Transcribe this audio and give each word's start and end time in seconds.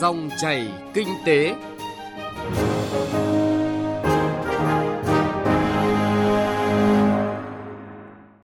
Dòng 0.00 0.30
chảy 0.40 0.68
kinh 0.94 1.08
tế. 1.24 1.54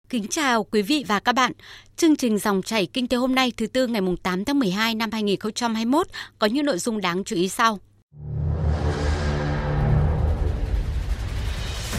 Kính 0.09 0.27
chào 0.29 0.63
quý 0.63 0.81
vị 0.81 1.05
và 1.07 1.19
các 1.19 1.35
bạn. 1.35 1.51
Chương 1.95 2.15
trình 2.15 2.37
Dòng 2.37 2.61
chảy 2.61 2.85
kinh 2.85 3.07
tế 3.07 3.17
hôm 3.17 3.35
nay 3.35 3.51
thứ 3.57 3.67
tư 3.67 3.87
ngày 3.87 4.01
8 4.23 4.45
tháng 4.45 4.59
12 4.59 4.95
năm 4.95 5.09
2021 5.11 6.07
có 6.39 6.47
những 6.47 6.65
nội 6.65 6.77
dung 6.77 7.01
đáng 7.01 7.23
chú 7.23 7.35
ý 7.35 7.49
sau. 7.49 7.79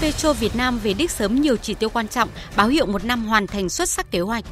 Petro 0.01 0.33
Việt 0.33 0.57
Nam 0.57 0.79
về 0.79 0.95
đích 0.95 1.11
sớm 1.11 1.41
nhiều 1.41 1.57
chỉ 1.57 1.75
tiêu 1.75 1.89
quan 1.89 2.09
trọng, 2.09 2.29
báo 2.57 2.69
hiệu 2.69 2.87
một 2.87 3.05
năm 3.05 3.27
hoàn 3.27 3.47
thành 3.47 3.69
xuất 3.69 3.89
sắc 3.89 4.11
kế 4.11 4.21
hoạch. 4.21 4.45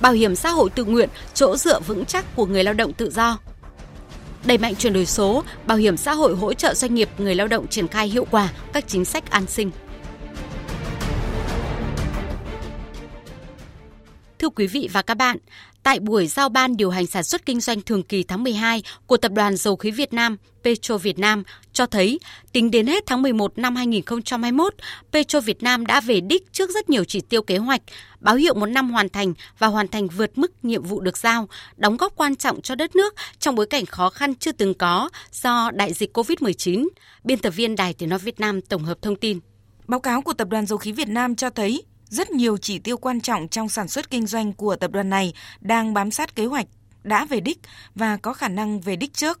Bảo 0.00 0.12
hiểm 0.12 0.34
xã 0.34 0.50
hội 0.50 0.70
tự 0.70 0.84
nguyện, 0.84 1.08
chỗ 1.34 1.56
dựa 1.56 1.80
vững 1.80 2.04
chắc 2.04 2.36
của 2.36 2.46
người 2.46 2.64
lao 2.64 2.74
động 2.74 2.92
tự 2.92 3.10
do. 3.10 3.38
Đẩy 4.44 4.58
mạnh 4.58 4.74
chuyển 4.74 4.92
đổi 4.92 5.06
số, 5.06 5.44
bảo 5.66 5.78
hiểm 5.78 5.96
xã 5.96 6.12
hội 6.14 6.36
hỗ 6.36 6.52
trợ 6.52 6.74
doanh 6.74 6.94
nghiệp 6.94 7.08
người 7.18 7.34
lao 7.34 7.48
động 7.48 7.66
triển 7.66 7.88
khai 7.88 8.08
hiệu 8.08 8.26
quả 8.30 8.48
các 8.72 8.84
chính 8.88 9.04
sách 9.04 9.30
an 9.30 9.46
sinh. 9.46 9.70
Quý 14.50 14.66
vị 14.66 14.88
và 14.92 15.02
các 15.02 15.14
bạn, 15.14 15.36
tại 15.82 16.00
buổi 16.00 16.26
giao 16.26 16.48
ban 16.48 16.76
điều 16.76 16.90
hành 16.90 17.06
sản 17.06 17.24
xuất 17.24 17.46
kinh 17.46 17.60
doanh 17.60 17.80
thường 17.80 18.02
kỳ 18.02 18.22
tháng 18.22 18.42
12 18.42 18.82
của 19.06 19.16
Tập 19.16 19.32
đoàn 19.32 19.56
Dầu 19.56 19.76
khí 19.76 19.90
Việt 19.90 20.12
Nam 20.12 20.36
Petro 20.64 20.98
Việt 20.98 21.18
Nam 21.18 21.42
cho 21.72 21.86
thấy, 21.86 22.20
tính 22.52 22.70
đến 22.70 22.86
hết 22.86 23.06
tháng 23.06 23.22
11 23.22 23.58
năm 23.58 23.76
2021, 23.76 24.74
Petro 25.12 25.40
Việt 25.40 25.62
Nam 25.62 25.86
đã 25.86 26.00
về 26.00 26.20
đích 26.20 26.52
trước 26.52 26.70
rất 26.70 26.90
nhiều 26.90 27.04
chỉ 27.04 27.20
tiêu 27.20 27.42
kế 27.42 27.58
hoạch, 27.58 27.82
báo 28.20 28.34
hiệu 28.34 28.54
một 28.54 28.66
năm 28.66 28.90
hoàn 28.90 29.08
thành 29.08 29.34
và 29.58 29.66
hoàn 29.66 29.88
thành 29.88 30.08
vượt 30.08 30.38
mức 30.38 30.64
nhiệm 30.64 30.82
vụ 30.82 31.00
được 31.00 31.18
giao, 31.18 31.48
đóng 31.76 31.96
góp 31.96 32.16
quan 32.16 32.36
trọng 32.36 32.62
cho 32.62 32.74
đất 32.74 32.96
nước 32.96 33.14
trong 33.38 33.54
bối 33.54 33.66
cảnh 33.66 33.86
khó 33.86 34.10
khăn 34.10 34.34
chưa 34.34 34.52
từng 34.52 34.74
có 34.74 35.08
do 35.32 35.70
đại 35.70 35.92
dịch 35.92 36.16
COVID-19. 36.16 36.88
Biên 37.24 37.38
tập 37.38 37.50
viên 37.50 37.76
Đài 37.76 37.94
Tiếng 37.94 38.08
Nói 38.08 38.18
Việt 38.18 38.40
Nam 38.40 38.60
tổng 38.60 38.84
hợp 38.84 39.02
thông 39.02 39.16
tin. 39.16 39.40
Báo 39.86 40.00
cáo 40.00 40.22
của 40.22 40.32
Tập 40.32 40.48
đoàn 40.48 40.66
Dầu 40.66 40.78
khí 40.78 40.92
Việt 40.92 41.08
Nam 41.08 41.36
cho 41.36 41.50
thấy 41.50 41.82
rất 42.10 42.30
nhiều 42.30 42.56
chỉ 42.56 42.78
tiêu 42.78 42.96
quan 42.96 43.20
trọng 43.20 43.48
trong 43.48 43.68
sản 43.68 43.88
xuất 43.88 44.10
kinh 44.10 44.26
doanh 44.26 44.52
của 44.52 44.76
tập 44.76 44.90
đoàn 44.90 45.10
này 45.10 45.32
đang 45.60 45.94
bám 45.94 46.10
sát 46.10 46.36
kế 46.36 46.46
hoạch, 46.46 46.66
đã 47.02 47.24
về 47.24 47.40
đích 47.40 47.58
và 47.94 48.16
có 48.16 48.32
khả 48.32 48.48
năng 48.48 48.80
về 48.80 48.96
đích 48.96 49.14
trước. 49.14 49.40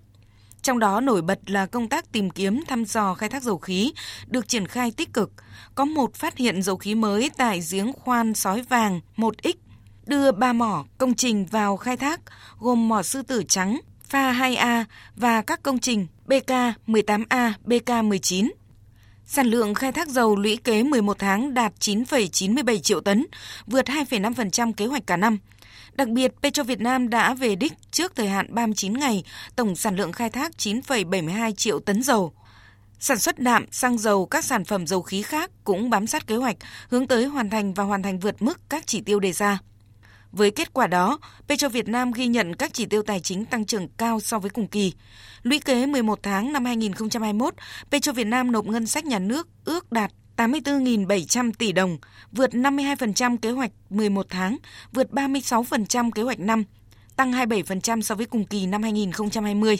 Trong 0.62 0.78
đó 0.78 1.00
nổi 1.00 1.22
bật 1.22 1.50
là 1.50 1.66
công 1.66 1.88
tác 1.88 2.12
tìm 2.12 2.30
kiếm 2.30 2.62
thăm 2.68 2.84
dò 2.84 3.14
khai 3.14 3.28
thác 3.28 3.42
dầu 3.42 3.58
khí 3.58 3.92
được 4.26 4.48
triển 4.48 4.66
khai 4.66 4.90
tích 4.90 5.12
cực. 5.12 5.32
Có 5.74 5.84
một 5.84 6.14
phát 6.14 6.36
hiện 6.36 6.62
dầu 6.62 6.76
khí 6.76 6.94
mới 6.94 7.30
tại 7.36 7.60
giếng 7.70 7.92
khoan 7.92 8.34
sói 8.34 8.62
vàng 8.62 9.00
1X, 9.16 9.52
đưa 10.06 10.32
ba 10.32 10.52
mỏ 10.52 10.84
công 10.98 11.14
trình 11.14 11.46
vào 11.46 11.76
khai 11.76 11.96
thác 11.96 12.20
gồm 12.58 12.88
mỏ 12.88 13.02
sư 13.02 13.22
tử 13.22 13.42
trắng, 13.48 13.80
pha 14.08 14.32
2A 14.32 14.84
và 15.16 15.42
các 15.42 15.62
công 15.62 15.78
trình 15.78 16.06
BK 16.26 16.50
18A, 16.86 17.52
BK 17.64 18.04
19. 18.04 18.50
Sản 19.32 19.46
lượng 19.46 19.74
khai 19.74 19.92
thác 19.92 20.08
dầu 20.08 20.36
lũy 20.36 20.56
kế 20.56 20.82
11 20.82 21.18
tháng 21.18 21.54
đạt 21.54 21.72
9,97 21.80 22.78
triệu 22.78 23.00
tấn, 23.00 23.26
vượt 23.66 23.86
2,5% 23.86 24.72
kế 24.72 24.86
hoạch 24.86 25.06
cả 25.06 25.16
năm. 25.16 25.38
Đặc 25.92 26.08
biệt, 26.08 26.32
Petro 26.42 26.62
Việt 26.62 26.80
Nam 26.80 27.10
đã 27.10 27.34
về 27.34 27.54
đích 27.54 27.72
trước 27.90 28.12
thời 28.16 28.28
hạn 28.28 28.46
39 28.54 28.92
ngày, 28.92 29.24
tổng 29.56 29.76
sản 29.76 29.96
lượng 29.96 30.12
khai 30.12 30.30
thác 30.30 30.52
9,72 30.58 31.52
triệu 31.52 31.80
tấn 31.80 32.02
dầu. 32.02 32.32
Sản 33.00 33.18
xuất 33.18 33.38
đạm, 33.38 33.66
xăng 33.72 33.98
dầu, 33.98 34.26
các 34.26 34.44
sản 34.44 34.64
phẩm 34.64 34.86
dầu 34.86 35.02
khí 35.02 35.22
khác 35.22 35.50
cũng 35.64 35.90
bám 35.90 36.06
sát 36.06 36.26
kế 36.26 36.36
hoạch, 36.36 36.56
hướng 36.88 37.06
tới 37.06 37.24
hoàn 37.24 37.50
thành 37.50 37.74
và 37.74 37.84
hoàn 37.84 38.02
thành 38.02 38.18
vượt 38.18 38.42
mức 38.42 38.60
các 38.68 38.86
chỉ 38.86 39.00
tiêu 39.00 39.20
đề 39.20 39.32
ra. 39.32 39.58
Với 40.32 40.50
kết 40.50 40.72
quả 40.72 40.86
đó, 40.86 41.18
Petro 41.48 41.68
Việt 41.68 41.88
Nam 41.88 42.12
ghi 42.12 42.26
nhận 42.26 42.56
các 42.56 42.74
chỉ 42.74 42.86
tiêu 42.86 43.02
tài 43.02 43.20
chính 43.20 43.44
tăng 43.44 43.64
trưởng 43.64 43.88
cao 43.88 44.20
so 44.20 44.38
với 44.38 44.50
cùng 44.50 44.66
kỳ. 44.66 44.92
Lũy 45.42 45.58
kế 45.58 45.86
11 45.86 46.18
tháng 46.22 46.52
năm 46.52 46.64
2021, 46.64 47.54
Petro 47.90 48.12
Việt 48.12 48.26
Nam 48.26 48.52
nộp 48.52 48.66
ngân 48.66 48.86
sách 48.86 49.04
nhà 49.04 49.18
nước 49.18 49.48
ước 49.64 49.92
đạt 49.92 50.12
84.700 50.36 51.52
tỷ 51.58 51.72
đồng, 51.72 51.98
vượt 52.32 52.50
52% 52.50 53.36
kế 53.36 53.50
hoạch 53.50 53.70
11 53.90 54.26
tháng, 54.30 54.56
vượt 54.92 55.10
36% 55.10 56.10
kế 56.10 56.22
hoạch 56.22 56.40
năm, 56.40 56.64
tăng 57.16 57.32
27% 57.32 58.00
so 58.00 58.14
với 58.14 58.26
cùng 58.26 58.44
kỳ 58.44 58.66
năm 58.66 58.82
2020. 58.82 59.78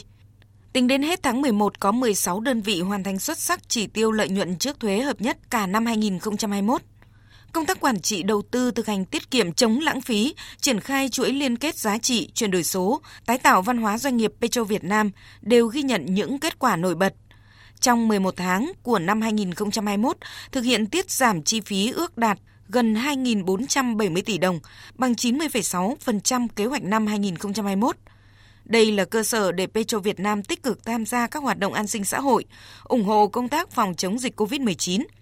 Tính 0.73 0.87
đến 0.87 1.01
hết 1.01 1.23
tháng 1.23 1.41
11 1.41 1.79
có 1.79 1.91
16 1.91 2.39
đơn 2.39 2.61
vị 2.61 2.81
hoàn 2.81 3.03
thành 3.03 3.19
xuất 3.19 3.39
sắc 3.39 3.69
chỉ 3.69 3.87
tiêu 3.87 4.11
lợi 4.11 4.29
nhuận 4.29 4.57
trước 4.57 4.79
thuế 4.79 5.01
hợp 5.01 5.21
nhất 5.21 5.37
cả 5.49 5.67
năm 5.67 5.85
2021. 5.85 6.81
Công 7.53 7.65
tác 7.65 7.79
quản 7.79 8.01
trị 8.01 8.23
đầu 8.23 8.41
tư 8.41 8.71
thực 8.71 8.87
hành 8.87 9.05
tiết 9.05 9.31
kiệm 9.31 9.53
chống 9.53 9.79
lãng 9.79 10.01
phí, 10.01 10.35
triển 10.61 10.79
khai 10.79 11.09
chuỗi 11.09 11.31
liên 11.31 11.57
kết 11.57 11.77
giá 11.77 11.97
trị, 11.97 12.29
chuyển 12.33 12.51
đổi 12.51 12.63
số, 12.63 13.01
tái 13.25 13.37
tạo 13.37 13.61
văn 13.61 13.77
hóa 13.77 13.97
doanh 13.97 14.17
nghiệp 14.17 14.31
Petro 14.41 14.63
Việt 14.63 14.83
Nam 14.83 15.11
đều 15.41 15.67
ghi 15.67 15.81
nhận 15.81 16.05
những 16.05 16.39
kết 16.39 16.59
quả 16.59 16.75
nổi 16.75 16.95
bật. 16.95 17.13
Trong 17.79 18.07
11 18.07 18.33
tháng 18.37 18.71
của 18.83 18.99
năm 18.99 19.21
2021, 19.21 20.17
thực 20.51 20.61
hiện 20.63 20.85
tiết 20.85 21.11
giảm 21.11 21.43
chi 21.43 21.61
phí 21.61 21.91
ước 21.91 22.17
đạt 22.17 22.37
gần 22.69 22.93
2.470 22.93 24.21
tỷ 24.21 24.37
đồng, 24.37 24.59
bằng 24.95 25.13
90,6% 25.13 26.47
kế 26.55 26.65
hoạch 26.65 26.83
năm 26.83 27.07
2021. 27.07 27.95
Đây 28.65 28.91
là 28.91 29.05
cơ 29.05 29.23
sở 29.23 29.51
để 29.51 29.67
Petro 29.67 29.99
Việt 29.99 30.19
Nam 30.19 30.43
tích 30.43 30.63
cực 30.63 30.85
tham 30.85 31.05
gia 31.05 31.27
các 31.27 31.43
hoạt 31.43 31.59
động 31.59 31.73
an 31.73 31.87
sinh 31.87 32.03
xã 32.03 32.19
hội, 32.19 32.45
ủng 32.83 33.03
hộ 33.03 33.27
công 33.27 33.49
tác 33.49 33.71
phòng 33.71 33.95
chống 33.95 34.19
dịch 34.19 34.39
COVID-19– 34.39 35.03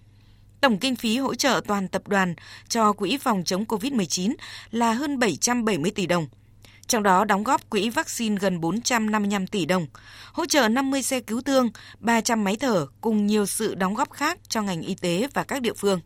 Tổng 0.62 0.78
kinh 0.78 0.96
phí 0.96 1.18
hỗ 1.18 1.36
trợ 1.36 1.62
toàn 1.68 1.88
tập 1.88 2.08
đoàn 2.08 2.36
cho 2.68 2.94
quỹ 2.94 3.18
phòng 3.18 3.44
chống 3.46 3.64
COVID-19 3.64 4.34
là 4.72 4.94
hơn 4.94 5.20
770 5.20 5.92
tỷ 5.92 6.08
đồng. 6.08 6.28
Trong 6.88 7.04
đó 7.04 7.26
đóng 7.26 7.44
góp 7.44 7.70
quỹ 7.70 7.90
vaccine 7.90 8.38
gần 8.40 8.62
455 8.62 9.48
tỷ 9.48 9.66
đồng, 9.66 9.88
hỗ 10.34 10.46
trợ 10.46 10.68
50 10.68 11.04
xe 11.04 11.20
cứu 11.20 11.42
thương, 11.42 11.70
300 12.00 12.44
máy 12.44 12.56
thở 12.60 12.88
cùng 13.02 13.28
nhiều 13.28 13.46
sự 13.46 13.76
đóng 13.76 13.94
góp 13.94 14.12
khác 14.12 14.40
cho 14.48 14.62
ngành 14.62 14.82
y 14.82 14.96
tế 14.96 15.28
và 15.34 15.44
các 15.44 15.62
địa 15.62 15.74
phương. 15.74 16.00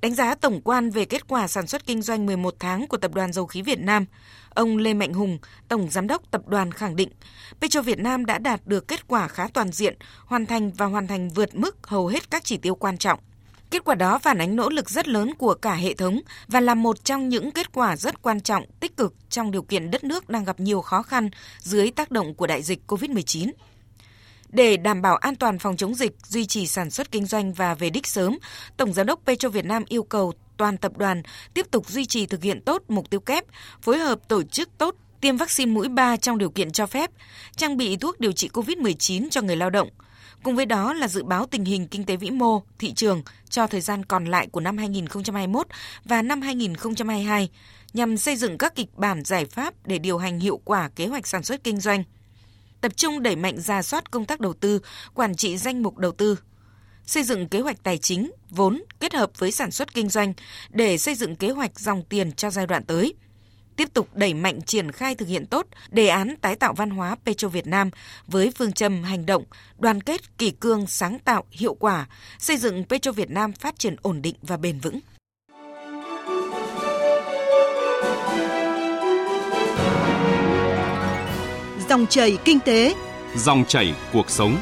Đánh 0.00 0.14
giá 0.14 0.34
tổng 0.34 0.60
quan 0.64 0.90
về 0.90 1.04
kết 1.04 1.28
quả 1.28 1.48
sản 1.48 1.66
xuất 1.66 1.86
kinh 1.86 2.02
doanh 2.02 2.26
11 2.26 2.54
tháng 2.58 2.86
của 2.86 2.96
Tập 2.96 3.14
đoàn 3.14 3.32
Dầu 3.32 3.46
khí 3.46 3.62
Việt 3.62 3.78
Nam, 3.78 4.04
ông 4.50 4.76
Lê 4.76 4.94
Mạnh 4.94 5.12
Hùng, 5.12 5.38
Tổng 5.68 5.90
Giám 5.90 6.06
đốc 6.06 6.30
Tập 6.30 6.48
đoàn 6.48 6.72
khẳng 6.72 6.96
định, 6.96 7.08
Petro 7.60 7.82
Việt 7.82 7.98
Nam 7.98 8.26
đã 8.26 8.38
đạt 8.38 8.66
được 8.66 8.88
kết 8.88 9.08
quả 9.08 9.28
khá 9.28 9.48
toàn 9.54 9.72
diện, 9.72 9.96
hoàn 10.26 10.46
thành 10.46 10.70
và 10.70 10.86
hoàn 10.86 11.06
thành 11.06 11.28
vượt 11.28 11.54
mức 11.54 11.86
hầu 11.86 12.06
hết 12.06 12.30
các 12.30 12.44
chỉ 12.44 12.56
tiêu 12.56 12.74
quan 12.74 12.98
trọng. 12.98 13.20
Kết 13.70 13.84
quả 13.84 13.94
đó 13.94 14.18
phản 14.18 14.38
ánh 14.38 14.56
nỗ 14.56 14.68
lực 14.68 14.90
rất 14.90 15.08
lớn 15.08 15.34
của 15.34 15.54
cả 15.54 15.74
hệ 15.74 15.94
thống 15.94 16.20
và 16.48 16.60
là 16.60 16.74
một 16.74 17.04
trong 17.04 17.28
những 17.28 17.50
kết 17.50 17.72
quả 17.72 17.96
rất 17.96 18.22
quan 18.22 18.40
trọng, 18.40 18.64
tích 18.80 18.96
cực 18.96 19.14
trong 19.30 19.50
điều 19.50 19.62
kiện 19.62 19.90
đất 19.90 20.04
nước 20.04 20.28
đang 20.28 20.44
gặp 20.44 20.60
nhiều 20.60 20.80
khó 20.80 21.02
khăn 21.02 21.30
dưới 21.58 21.90
tác 21.90 22.10
động 22.10 22.34
của 22.34 22.46
đại 22.46 22.62
dịch 22.62 22.80
COVID-19. 22.86 23.50
Để 24.48 24.76
đảm 24.76 25.02
bảo 25.02 25.16
an 25.16 25.36
toàn 25.36 25.58
phòng 25.58 25.76
chống 25.76 25.94
dịch, 25.94 26.12
duy 26.26 26.46
trì 26.46 26.66
sản 26.66 26.90
xuất 26.90 27.10
kinh 27.10 27.26
doanh 27.26 27.52
và 27.52 27.74
về 27.74 27.90
đích 27.90 28.06
sớm, 28.06 28.38
Tổng 28.76 28.92
Giám 28.92 29.06
đốc 29.06 29.20
Petro 29.26 29.48
Việt 29.48 29.64
Nam 29.64 29.84
yêu 29.88 30.02
cầu 30.02 30.32
toàn 30.56 30.76
tập 30.76 30.92
đoàn 30.96 31.22
tiếp 31.54 31.66
tục 31.70 31.88
duy 31.88 32.06
trì 32.06 32.26
thực 32.26 32.42
hiện 32.42 32.60
tốt 32.60 32.82
mục 32.88 33.10
tiêu 33.10 33.20
kép, 33.20 33.44
phối 33.82 33.98
hợp 33.98 34.18
tổ 34.28 34.42
chức 34.42 34.78
tốt 34.78 34.94
tiêm 35.20 35.36
vaccine 35.36 35.72
mũi 35.72 35.88
3 35.88 36.16
trong 36.16 36.38
điều 36.38 36.50
kiện 36.50 36.72
cho 36.72 36.86
phép, 36.86 37.10
trang 37.56 37.76
bị 37.76 37.96
thuốc 37.96 38.20
điều 38.20 38.32
trị 38.32 38.48
COVID-19 38.52 39.28
cho 39.30 39.42
người 39.42 39.56
lao 39.56 39.70
động– 39.70 39.88
Cùng 40.42 40.56
với 40.56 40.66
đó 40.66 40.92
là 40.92 41.08
dự 41.08 41.22
báo 41.22 41.46
tình 41.46 41.64
hình 41.64 41.88
kinh 41.88 42.04
tế 42.04 42.16
vĩ 42.16 42.30
mô, 42.30 42.62
thị 42.78 42.92
trường 42.92 43.22
cho 43.48 43.66
thời 43.66 43.80
gian 43.80 44.04
còn 44.04 44.24
lại 44.24 44.46
của 44.52 44.60
năm 44.60 44.78
2021 44.78 45.66
và 46.04 46.22
năm 46.22 46.40
2022 46.40 47.48
nhằm 47.92 48.16
xây 48.16 48.36
dựng 48.36 48.58
các 48.58 48.74
kịch 48.74 48.88
bản 48.96 49.24
giải 49.24 49.44
pháp 49.44 49.74
để 49.86 49.98
điều 49.98 50.18
hành 50.18 50.40
hiệu 50.40 50.60
quả 50.64 50.88
kế 50.88 51.06
hoạch 51.06 51.26
sản 51.26 51.42
xuất 51.42 51.64
kinh 51.64 51.80
doanh. 51.80 52.04
Tập 52.80 52.96
trung 52.96 53.22
đẩy 53.22 53.36
mạnh 53.36 53.60
ra 53.60 53.82
soát 53.82 54.10
công 54.10 54.24
tác 54.24 54.40
đầu 54.40 54.52
tư, 54.52 54.80
quản 55.14 55.36
trị 55.36 55.56
danh 55.56 55.82
mục 55.82 55.98
đầu 55.98 56.12
tư, 56.12 56.38
xây 57.06 57.22
dựng 57.22 57.48
kế 57.48 57.60
hoạch 57.60 57.82
tài 57.82 57.98
chính, 57.98 58.32
vốn 58.50 58.82
kết 59.00 59.14
hợp 59.14 59.30
với 59.38 59.52
sản 59.52 59.70
xuất 59.70 59.94
kinh 59.94 60.08
doanh 60.08 60.34
để 60.70 60.98
xây 60.98 61.14
dựng 61.14 61.36
kế 61.36 61.50
hoạch 61.50 61.80
dòng 61.80 62.02
tiền 62.08 62.32
cho 62.32 62.50
giai 62.50 62.66
đoạn 62.66 62.84
tới– 62.84 63.14
tiếp 63.78 63.94
tục 63.94 64.08
đẩy 64.14 64.34
mạnh 64.34 64.62
triển 64.62 64.92
khai 64.92 65.14
thực 65.14 65.28
hiện 65.28 65.46
tốt 65.46 65.66
đề 65.90 66.08
án 66.08 66.34
tái 66.40 66.56
tạo 66.56 66.72
văn 66.72 66.90
hóa 66.90 67.16
Petro 67.24 67.48
Việt 67.48 67.66
Nam 67.66 67.90
với 68.26 68.52
phương 68.56 68.72
châm 68.72 69.02
hành 69.02 69.26
động, 69.26 69.44
đoàn 69.78 70.00
kết, 70.00 70.38
kỳ 70.38 70.50
cương, 70.50 70.86
sáng 70.86 71.18
tạo, 71.18 71.44
hiệu 71.50 71.74
quả, 71.74 72.06
xây 72.38 72.56
dựng 72.56 72.84
Petro 72.84 73.12
Việt 73.12 73.30
Nam 73.30 73.52
phát 73.52 73.78
triển 73.78 73.96
ổn 74.02 74.22
định 74.22 74.34
và 74.42 74.56
bền 74.56 74.78
vững. 74.78 75.00
Dòng 81.88 82.06
chảy 82.06 82.38
kinh 82.44 82.60
tế, 82.60 82.94
dòng 83.36 83.64
chảy 83.64 83.94
cuộc 84.12 84.30
sống. 84.30 84.56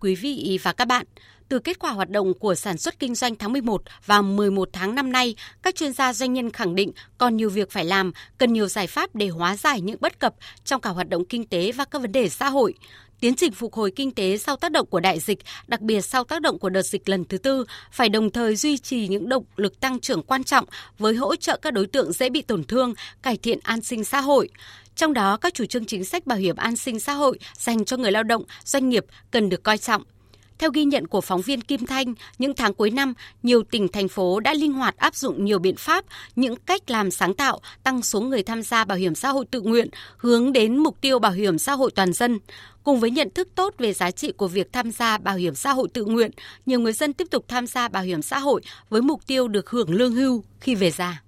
Quý 0.00 0.14
vị 0.14 0.58
và 0.62 0.72
các 0.72 0.84
bạn, 0.84 1.06
từ 1.48 1.58
kết 1.58 1.78
quả 1.78 1.90
hoạt 1.90 2.10
động 2.10 2.34
của 2.34 2.54
sản 2.54 2.78
xuất 2.78 2.98
kinh 2.98 3.14
doanh 3.14 3.36
tháng 3.36 3.52
11 3.52 3.82
và 4.06 4.22
11 4.22 4.68
tháng 4.72 4.94
năm 4.94 5.12
nay, 5.12 5.34
các 5.62 5.74
chuyên 5.74 5.92
gia 5.92 6.12
doanh 6.12 6.32
nhân 6.32 6.50
khẳng 6.50 6.74
định 6.74 6.92
còn 7.18 7.36
nhiều 7.36 7.50
việc 7.50 7.70
phải 7.70 7.84
làm, 7.84 8.12
cần 8.38 8.52
nhiều 8.52 8.68
giải 8.68 8.86
pháp 8.86 9.14
để 9.14 9.28
hóa 9.28 9.56
giải 9.56 9.80
những 9.80 9.96
bất 10.00 10.18
cập 10.18 10.34
trong 10.64 10.80
cả 10.80 10.90
hoạt 10.90 11.08
động 11.08 11.24
kinh 11.24 11.46
tế 11.46 11.72
và 11.72 11.84
các 11.84 12.02
vấn 12.02 12.12
đề 12.12 12.28
xã 12.28 12.48
hội 12.48 12.74
tiến 13.20 13.34
trình 13.34 13.52
phục 13.52 13.74
hồi 13.74 13.92
kinh 13.96 14.10
tế 14.10 14.38
sau 14.38 14.56
tác 14.56 14.72
động 14.72 14.86
của 14.86 15.00
đại 15.00 15.20
dịch, 15.20 15.38
đặc 15.66 15.80
biệt 15.80 16.00
sau 16.00 16.24
tác 16.24 16.42
động 16.42 16.58
của 16.58 16.68
đợt 16.68 16.82
dịch 16.82 17.08
lần 17.08 17.24
thứ 17.24 17.38
tư, 17.38 17.64
phải 17.92 18.08
đồng 18.08 18.30
thời 18.30 18.56
duy 18.56 18.78
trì 18.78 19.08
những 19.08 19.28
động 19.28 19.44
lực 19.56 19.80
tăng 19.80 20.00
trưởng 20.00 20.22
quan 20.22 20.44
trọng 20.44 20.64
với 20.98 21.14
hỗ 21.14 21.36
trợ 21.36 21.58
các 21.62 21.72
đối 21.72 21.86
tượng 21.86 22.12
dễ 22.12 22.30
bị 22.30 22.42
tổn 22.42 22.64
thương, 22.64 22.94
cải 23.22 23.36
thiện 23.36 23.58
an 23.62 23.80
sinh 23.80 24.04
xã 24.04 24.20
hội. 24.20 24.48
Trong 24.94 25.12
đó, 25.12 25.36
các 25.36 25.54
chủ 25.54 25.64
trương 25.66 25.84
chính 25.84 26.04
sách 26.04 26.26
bảo 26.26 26.38
hiểm 26.38 26.56
an 26.56 26.76
sinh 26.76 27.00
xã 27.00 27.12
hội 27.12 27.38
dành 27.58 27.84
cho 27.84 27.96
người 27.96 28.12
lao 28.12 28.22
động, 28.22 28.42
doanh 28.64 28.88
nghiệp 28.88 29.04
cần 29.30 29.48
được 29.48 29.62
coi 29.62 29.78
trọng. 29.78 30.02
Theo 30.60 30.70
ghi 30.70 30.84
nhận 30.84 31.06
của 31.06 31.20
phóng 31.20 31.40
viên 31.40 31.60
Kim 31.60 31.86
Thanh, 31.86 32.14
những 32.38 32.54
tháng 32.54 32.74
cuối 32.74 32.90
năm, 32.90 33.14
nhiều 33.42 33.62
tỉnh 33.62 33.88
thành 33.88 34.08
phố 34.08 34.40
đã 34.40 34.54
linh 34.54 34.72
hoạt 34.72 34.96
áp 34.96 35.14
dụng 35.14 35.44
nhiều 35.44 35.58
biện 35.58 35.76
pháp, 35.76 36.04
những 36.36 36.56
cách 36.56 36.90
làm 36.90 37.10
sáng 37.10 37.34
tạo, 37.34 37.60
tăng 37.82 38.02
số 38.02 38.20
người 38.20 38.42
tham 38.42 38.62
gia 38.62 38.84
bảo 38.84 38.98
hiểm 38.98 39.14
xã 39.14 39.28
hội 39.28 39.44
tự 39.50 39.60
nguyện, 39.60 39.88
hướng 40.16 40.52
đến 40.52 40.76
mục 40.76 41.00
tiêu 41.00 41.18
bảo 41.18 41.32
hiểm 41.32 41.58
xã 41.58 41.72
hội 41.72 41.90
toàn 41.94 42.12
dân. 42.12 42.38
Cùng 42.82 43.00
với 43.00 43.10
nhận 43.10 43.30
thức 43.30 43.48
tốt 43.54 43.74
về 43.78 43.92
giá 43.92 44.10
trị 44.10 44.32
của 44.32 44.48
việc 44.48 44.72
tham 44.72 44.90
gia 44.90 45.18
bảo 45.18 45.36
hiểm 45.36 45.54
xã 45.54 45.72
hội 45.72 45.88
tự 45.92 46.04
nguyện, 46.04 46.30
nhiều 46.66 46.80
người 46.80 46.92
dân 46.92 47.12
tiếp 47.12 47.26
tục 47.30 47.44
tham 47.48 47.66
gia 47.66 47.88
bảo 47.88 48.02
hiểm 48.02 48.22
xã 48.22 48.38
hội 48.38 48.62
với 48.88 49.02
mục 49.02 49.26
tiêu 49.26 49.48
được 49.48 49.70
hưởng 49.70 49.94
lương 49.94 50.14
hưu 50.14 50.44
khi 50.60 50.74
về 50.74 50.90
già. 50.90 51.22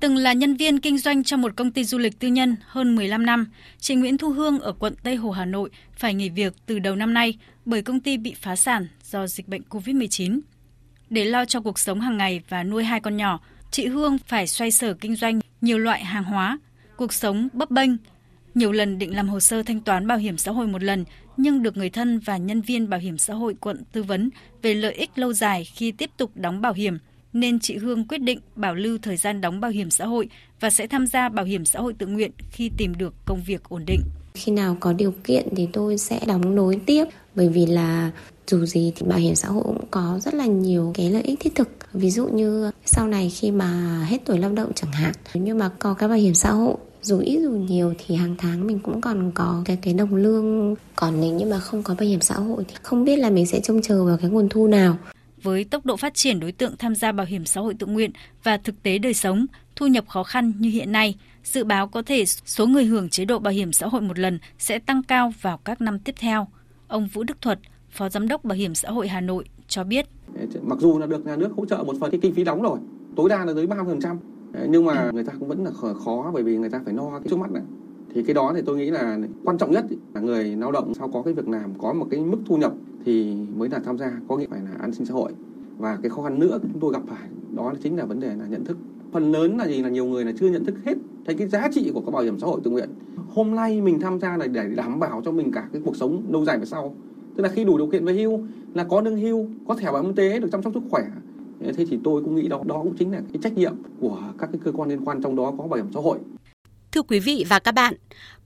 Từng 0.00 0.16
là 0.16 0.32
nhân 0.32 0.56
viên 0.56 0.80
kinh 0.80 0.98
doanh 0.98 1.24
trong 1.24 1.42
một 1.42 1.56
công 1.56 1.70
ty 1.70 1.84
du 1.84 1.98
lịch 1.98 2.18
tư 2.18 2.28
nhân 2.28 2.56
hơn 2.66 2.96
15 2.96 3.26
năm, 3.26 3.46
chị 3.78 3.94
Nguyễn 3.94 4.18
Thu 4.18 4.30
Hương 4.30 4.60
ở 4.60 4.72
quận 4.72 4.94
Tây 5.02 5.16
Hồ 5.16 5.30
Hà 5.30 5.44
Nội 5.44 5.70
phải 5.96 6.14
nghỉ 6.14 6.28
việc 6.28 6.54
từ 6.66 6.78
đầu 6.78 6.96
năm 6.96 7.14
nay 7.14 7.38
bởi 7.64 7.82
công 7.82 8.00
ty 8.00 8.16
bị 8.16 8.34
phá 8.34 8.56
sản 8.56 8.88
do 9.02 9.26
dịch 9.26 9.48
bệnh 9.48 9.62
COVID-19. 9.70 10.40
Để 11.10 11.24
lo 11.24 11.44
cho 11.44 11.60
cuộc 11.60 11.78
sống 11.78 12.00
hàng 12.00 12.16
ngày 12.16 12.40
và 12.48 12.62
nuôi 12.62 12.84
hai 12.84 13.00
con 13.00 13.16
nhỏ, 13.16 13.40
chị 13.70 13.86
Hương 13.86 14.18
phải 14.26 14.46
xoay 14.46 14.70
sở 14.70 14.94
kinh 14.94 15.16
doanh 15.16 15.40
nhiều 15.60 15.78
loại 15.78 16.04
hàng 16.04 16.24
hóa, 16.24 16.58
cuộc 16.96 17.12
sống 17.12 17.48
bấp 17.52 17.70
bênh. 17.70 17.90
Nhiều 18.54 18.72
lần 18.72 18.98
định 18.98 19.16
làm 19.16 19.28
hồ 19.28 19.40
sơ 19.40 19.62
thanh 19.62 19.80
toán 19.80 20.06
bảo 20.06 20.18
hiểm 20.18 20.38
xã 20.38 20.52
hội 20.52 20.66
một 20.66 20.82
lần, 20.82 21.04
nhưng 21.36 21.62
được 21.62 21.76
người 21.76 21.90
thân 21.90 22.18
và 22.18 22.36
nhân 22.36 22.60
viên 22.60 22.90
bảo 22.90 23.00
hiểm 23.00 23.18
xã 23.18 23.34
hội 23.34 23.54
quận 23.60 23.84
tư 23.92 24.02
vấn 24.02 24.30
về 24.62 24.74
lợi 24.74 24.94
ích 24.94 25.18
lâu 25.18 25.32
dài 25.32 25.64
khi 25.64 25.92
tiếp 25.92 26.10
tục 26.16 26.30
đóng 26.34 26.60
bảo 26.60 26.72
hiểm– 26.72 26.98
nên 27.40 27.60
chị 27.60 27.76
Hương 27.76 28.04
quyết 28.08 28.18
định 28.18 28.40
bảo 28.56 28.74
lưu 28.74 28.98
thời 29.02 29.16
gian 29.16 29.40
đóng 29.40 29.60
bảo 29.60 29.70
hiểm 29.70 29.90
xã 29.90 30.06
hội 30.06 30.28
và 30.60 30.70
sẽ 30.70 30.86
tham 30.86 31.06
gia 31.06 31.28
bảo 31.28 31.44
hiểm 31.44 31.64
xã 31.64 31.80
hội 31.80 31.94
tự 31.98 32.06
nguyện 32.06 32.30
khi 32.50 32.70
tìm 32.76 32.94
được 32.98 33.14
công 33.24 33.42
việc 33.46 33.62
ổn 33.68 33.82
định. 33.86 34.00
Khi 34.34 34.52
nào 34.52 34.76
có 34.80 34.92
điều 34.92 35.14
kiện 35.24 35.48
thì 35.56 35.68
tôi 35.72 35.98
sẽ 35.98 36.20
đóng 36.26 36.54
nối 36.54 36.80
tiếp, 36.86 37.04
bởi 37.34 37.48
vì 37.48 37.66
là 37.66 38.10
dù 38.46 38.66
gì 38.66 38.92
thì 38.96 39.06
bảo 39.06 39.18
hiểm 39.18 39.34
xã 39.34 39.48
hội 39.48 39.64
cũng 39.64 39.86
có 39.90 40.20
rất 40.22 40.34
là 40.34 40.46
nhiều 40.46 40.92
cái 40.94 41.10
lợi 41.10 41.22
ích 41.22 41.40
thiết 41.40 41.54
thực. 41.54 41.68
Ví 41.92 42.10
dụ 42.10 42.28
như 42.28 42.70
sau 42.84 43.06
này 43.06 43.30
khi 43.30 43.50
mà 43.50 44.00
hết 44.08 44.18
tuổi 44.24 44.38
lao 44.38 44.52
động 44.52 44.72
chẳng 44.74 44.92
hạn 44.92 45.12
nhưng 45.34 45.58
mà 45.58 45.70
có 45.78 45.94
cái 45.94 46.08
bảo 46.08 46.18
hiểm 46.18 46.34
xã 46.34 46.50
hội, 46.50 46.76
dù 47.02 47.18
ít 47.18 47.40
dù 47.42 47.50
nhiều 47.50 47.94
thì 48.06 48.14
hàng 48.14 48.34
tháng 48.38 48.66
mình 48.66 48.78
cũng 48.78 49.00
còn 49.00 49.32
có 49.34 49.62
cái 49.64 49.78
cái 49.82 49.94
đồng 49.94 50.14
lương. 50.14 50.74
Còn 50.96 51.20
nếu 51.20 51.34
như 51.34 51.46
mà 51.46 51.58
không 51.58 51.82
có 51.82 51.94
bảo 51.94 52.08
hiểm 52.08 52.20
xã 52.20 52.34
hội 52.34 52.64
thì 52.68 52.74
không 52.82 53.04
biết 53.04 53.16
là 53.16 53.30
mình 53.30 53.46
sẽ 53.46 53.60
trông 53.60 53.82
chờ 53.82 54.04
vào 54.04 54.16
cái 54.20 54.30
nguồn 54.30 54.48
thu 54.48 54.66
nào 54.66 54.96
với 55.46 55.64
tốc 55.64 55.86
độ 55.86 55.96
phát 55.96 56.14
triển 56.14 56.40
đối 56.40 56.52
tượng 56.52 56.76
tham 56.78 56.94
gia 56.94 57.12
bảo 57.12 57.26
hiểm 57.26 57.44
xã 57.44 57.60
hội 57.60 57.74
tự 57.74 57.86
nguyện 57.86 58.10
và 58.42 58.56
thực 58.56 58.82
tế 58.82 58.98
đời 58.98 59.14
sống, 59.14 59.46
thu 59.76 59.86
nhập 59.86 60.08
khó 60.08 60.22
khăn 60.22 60.52
như 60.58 60.70
hiện 60.70 60.92
nay, 60.92 61.16
dự 61.44 61.64
báo 61.64 61.88
có 61.88 62.02
thể 62.02 62.24
số 62.26 62.66
người 62.66 62.84
hưởng 62.84 63.08
chế 63.08 63.24
độ 63.24 63.38
bảo 63.38 63.52
hiểm 63.52 63.72
xã 63.72 63.86
hội 63.86 64.00
một 64.00 64.18
lần 64.18 64.38
sẽ 64.58 64.78
tăng 64.78 65.02
cao 65.02 65.32
vào 65.40 65.58
các 65.64 65.80
năm 65.80 65.98
tiếp 65.98 66.14
theo. 66.18 66.46
Ông 66.88 67.08
Vũ 67.12 67.22
Đức 67.24 67.40
Thuật, 67.40 67.58
Phó 67.90 68.08
Giám 68.08 68.28
đốc 68.28 68.44
Bảo 68.44 68.56
hiểm 68.56 68.74
xã 68.74 68.90
hội 68.90 69.08
Hà 69.08 69.20
Nội 69.20 69.44
cho 69.68 69.84
biết. 69.84 70.06
Mặc 70.62 70.78
dù 70.78 70.98
là 70.98 71.06
được 71.06 71.26
nhà 71.26 71.36
nước 71.36 71.48
hỗ 71.56 71.66
trợ 71.66 71.76
một 71.76 71.96
phần 72.00 72.10
cái 72.10 72.20
kinh 72.22 72.34
phí 72.34 72.44
đóng 72.44 72.62
rồi, 72.62 72.78
tối 73.16 73.28
đa 73.28 73.44
là 73.44 73.52
tới 73.54 73.66
30%, 73.66 74.16
nhưng 74.68 74.84
mà 74.84 75.10
người 75.14 75.24
ta 75.24 75.32
cũng 75.38 75.48
vẫn 75.48 75.64
là 75.64 75.70
khó 76.04 76.30
bởi 76.34 76.42
vì 76.42 76.56
người 76.56 76.70
ta 76.70 76.80
phải 76.84 76.94
no 76.94 77.10
cái 77.10 77.28
trước 77.30 77.38
mắt 77.38 77.50
này. 77.50 77.62
Thì 78.14 78.22
cái 78.22 78.34
đó 78.34 78.52
thì 78.54 78.62
tôi 78.66 78.76
nghĩ 78.76 78.90
là 78.90 79.18
quan 79.44 79.58
trọng 79.58 79.70
nhất 79.70 79.84
là 80.14 80.20
người 80.20 80.44
lao 80.44 80.72
động 80.72 80.94
sau 80.94 81.08
có 81.08 81.22
cái 81.22 81.34
việc 81.34 81.48
làm 81.48 81.78
có 81.78 81.92
một 81.92 82.06
cái 82.10 82.20
mức 82.20 82.38
thu 82.46 82.56
nhập 82.56 82.72
thì 83.06 83.36
mới 83.56 83.68
là 83.68 83.78
tham 83.78 83.98
gia, 83.98 84.20
có 84.28 84.36
nghĩa 84.36 84.46
phải 84.50 84.60
là 84.60 84.70
an 84.80 84.92
sinh 84.92 85.06
xã 85.06 85.14
hội. 85.14 85.32
Và 85.78 85.98
cái 86.02 86.10
khó 86.10 86.22
khăn 86.22 86.38
nữa 86.38 86.58
chúng 86.62 86.80
tôi 86.80 86.92
gặp 86.92 87.02
phải, 87.06 87.28
đó 87.56 87.72
chính 87.82 87.96
là 87.96 88.04
vấn 88.04 88.20
đề 88.20 88.28
là 88.28 88.46
nhận 88.50 88.64
thức. 88.64 88.76
Phần 89.12 89.32
lớn 89.32 89.58
là 89.58 89.68
gì? 89.68 89.82
Là 89.82 89.88
nhiều 89.88 90.04
người 90.04 90.24
là 90.24 90.32
chưa 90.38 90.48
nhận 90.48 90.64
thức 90.64 90.74
hết 90.84 90.94
thấy 91.24 91.34
cái 91.34 91.48
giá 91.48 91.68
trị 91.72 91.90
của 91.94 92.00
cái 92.00 92.10
bảo 92.10 92.22
hiểm 92.22 92.38
xã 92.38 92.46
hội 92.46 92.60
tự 92.64 92.70
nguyện. 92.70 92.88
Hôm 93.28 93.54
nay 93.54 93.80
mình 93.80 94.00
tham 94.00 94.20
gia 94.20 94.36
là 94.36 94.46
để 94.46 94.68
đảm 94.76 95.00
bảo 95.00 95.22
cho 95.24 95.32
mình 95.32 95.52
cả 95.52 95.68
cái 95.72 95.82
cuộc 95.84 95.96
sống 95.96 96.22
lâu 96.30 96.44
dài 96.44 96.58
về 96.58 96.64
sau. 96.64 96.94
Tức 97.36 97.42
là 97.42 97.48
khi 97.48 97.64
đủ 97.64 97.78
điều 97.78 97.86
kiện 97.86 98.04
về 98.04 98.12
hưu, 98.12 98.40
là 98.74 98.84
có 98.84 99.00
lương 99.00 99.16
hưu, 99.16 99.46
có 99.68 99.74
thẻ 99.74 99.92
bảo 99.92 100.02
hiểm 100.02 100.10
y 100.10 100.16
tế 100.16 100.40
được 100.40 100.48
chăm 100.52 100.62
sóc 100.62 100.74
sức 100.74 100.82
khỏe. 100.90 101.02
Thế 101.60 101.86
thì 101.88 101.98
tôi 102.04 102.22
cũng 102.22 102.34
nghĩ 102.34 102.48
đó 102.48 102.62
đó 102.66 102.80
cũng 102.82 102.96
chính 102.98 103.12
là 103.12 103.20
cái 103.32 103.42
trách 103.42 103.54
nhiệm 103.54 103.74
của 104.00 104.18
các 104.38 104.50
cái 104.52 104.60
cơ 104.64 104.72
quan 104.72 104.88
liên 104.88 105.04
quan 105.04 105.22
trong 105.22 105.36
đó 105.36 105.54
có 105.58 105.66
bảo 105.66 105.76
hiểm 105.76 105.92
xã 105.94 106.00
hội. 106.00 106.18
Thưa 106.96 107.02
quý 107.02 107.20
vị 107.20 107.44
và 107.48 107.58
các 107.58 107.72
bạn, 107.72 107.94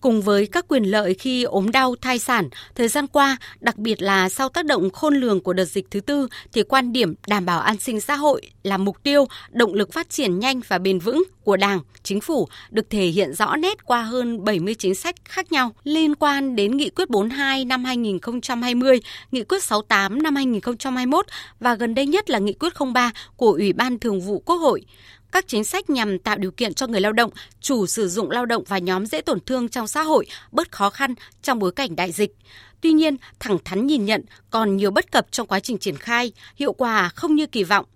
cùng 0.01 0.23
với 0.23 0.47
các 0.47 0.65
quyền 0.69 0.83
lợi 0.85 1.15
khi 1.15 1.43
ốm 1.43 1.71
đau 1.71 1.95
thai 2.01 2.19
sản, 2.19 2.49
thời 2.75 2.89
gian 2.89 3.07
qua, 3.07 3.37
đặc 3.61 3.77
biệt 3.77 4.03
là 4.03 4.29
sau 4.29 4.49
tác 4.49 4.65
động 4.65 4.91
khôn 4.91 5.15
lường 5.15 5.41
của 5.41 5.53
đợt 5.53 5.65
dịch 5.65 5.87
thứ 5.91 6.01
tư, 6.01 6.29
thì 6.53 6.63
quan 6.63 6.93
điểm 6.93 7.15
đảm 7.27 7.47
bảo 7.47 7.61
an 7.61 7.79
sinh 7.79 8.01
xã 8.01 8.17
hội 8.17 8.43
là 8.63 8.77
mục 8.77 9.03
tiêu, 9.03 9.27
động 9.51 9.75
lực 9.75 9.93
phát 9.93 10.11
triển 10.11 10.39
nhanh 10.39 10.61
và 10.69 10.79
bền 10.79 10.99
vững 10.99 11.23
của 11.45 11.57
Đảng, 11.57 11.81
Chính 12.03 12.21
phủ 12.21 12.49
được 12.71 12.91
thể 12.91 13.07
hiện 13.07 13.35
rõ 13.35 13.57
nét 13.57 13.85
qua 13.85 14.03
hơn 14.03 14.45
70 14.45 14.75
chính 14.75 14.95
sách 14.95 15.15
khác 15.25 15.53
nhau 15.53 15.75
liên 15.85 16.15
quan 16.15 16.57
đến 16.57 16.77
Nghị 16.77 16.91
quyết 16.91 17.11
42 17.11 17.65
năm 17.65 17.85
2020, 17.85 19.01
Nghị 19.33 19.45
quyết 19.45 19.63
68 19.63 20.23
năm 20.23 20.37
2021 20.37 21.27
và 21.61 21.75
gần 21.75 21.95
đây 21.95 22.07
nhất 22.07 22.31
là 22.31 22.39
Nghị 22.39 22.53
quyết 22.53 22.73
03 22.95 23.11
của 23.37 23.53
Ủy 23.53 23.73
ban 23.73 23.99
Thường 23.99 24.21
vụ 24.21 24.43
Quốc 24.47 24.57
hội 24.57 24.83
các 25.33 25.49
chính 25.49 25.65
sách 25.65 25.91
nhằm 25.91 26.19
tạo 26.19 26.39
điều 26.39 26.51
kiện 26.51 26.75
cho 26.75 26.87
người 26.87 27.01
lao 27.01 27.13
động, 27.13 27.31
chủ 27.61 27.87
sử 27.87 28.09
dụng 28.09 28.31
lao 28.31 28.47
động 28.47 28.65
và 28.69 28.79
nhóm 28.79 29.07
dễ 29.07 29.21
tổn 29.21 29.41
thương 29.41 29.69
trong 29.69 29.89
xã 29.89 30.03
hội 30.03 30.27
bớt 30.53 30.73
khó 30.73 30.91
khăn 30.91 31.15
trong 31.43 31.59
bối 31.59 31.73
cảnh 31.73 31.97
đại 31.97 32.13
dịch. 32.13 32.37
Tuy 32.81 32.93
nhiên, 32.93 33.17
thẳng 33.41 33.59
thắn 33.65 33.87
nhìn 33.87 34.05
nhận 34.05 34.25
còn 34.51 34.77
nhiều 34.77 34.91
bất 34.91 35.13
cập 35.13 35.27
trong 35.31 35.47
quá 35.47 35.61
trình 35.61 35.79
triển 35.79 35.97
khai, 35.97 36.33
hiệu 36.57 36.73
quả 36.73 37.09
không 37.09 37.35
như 37.35 37.47
kỳ 37.47 37.65
vọng. 37.65 37.87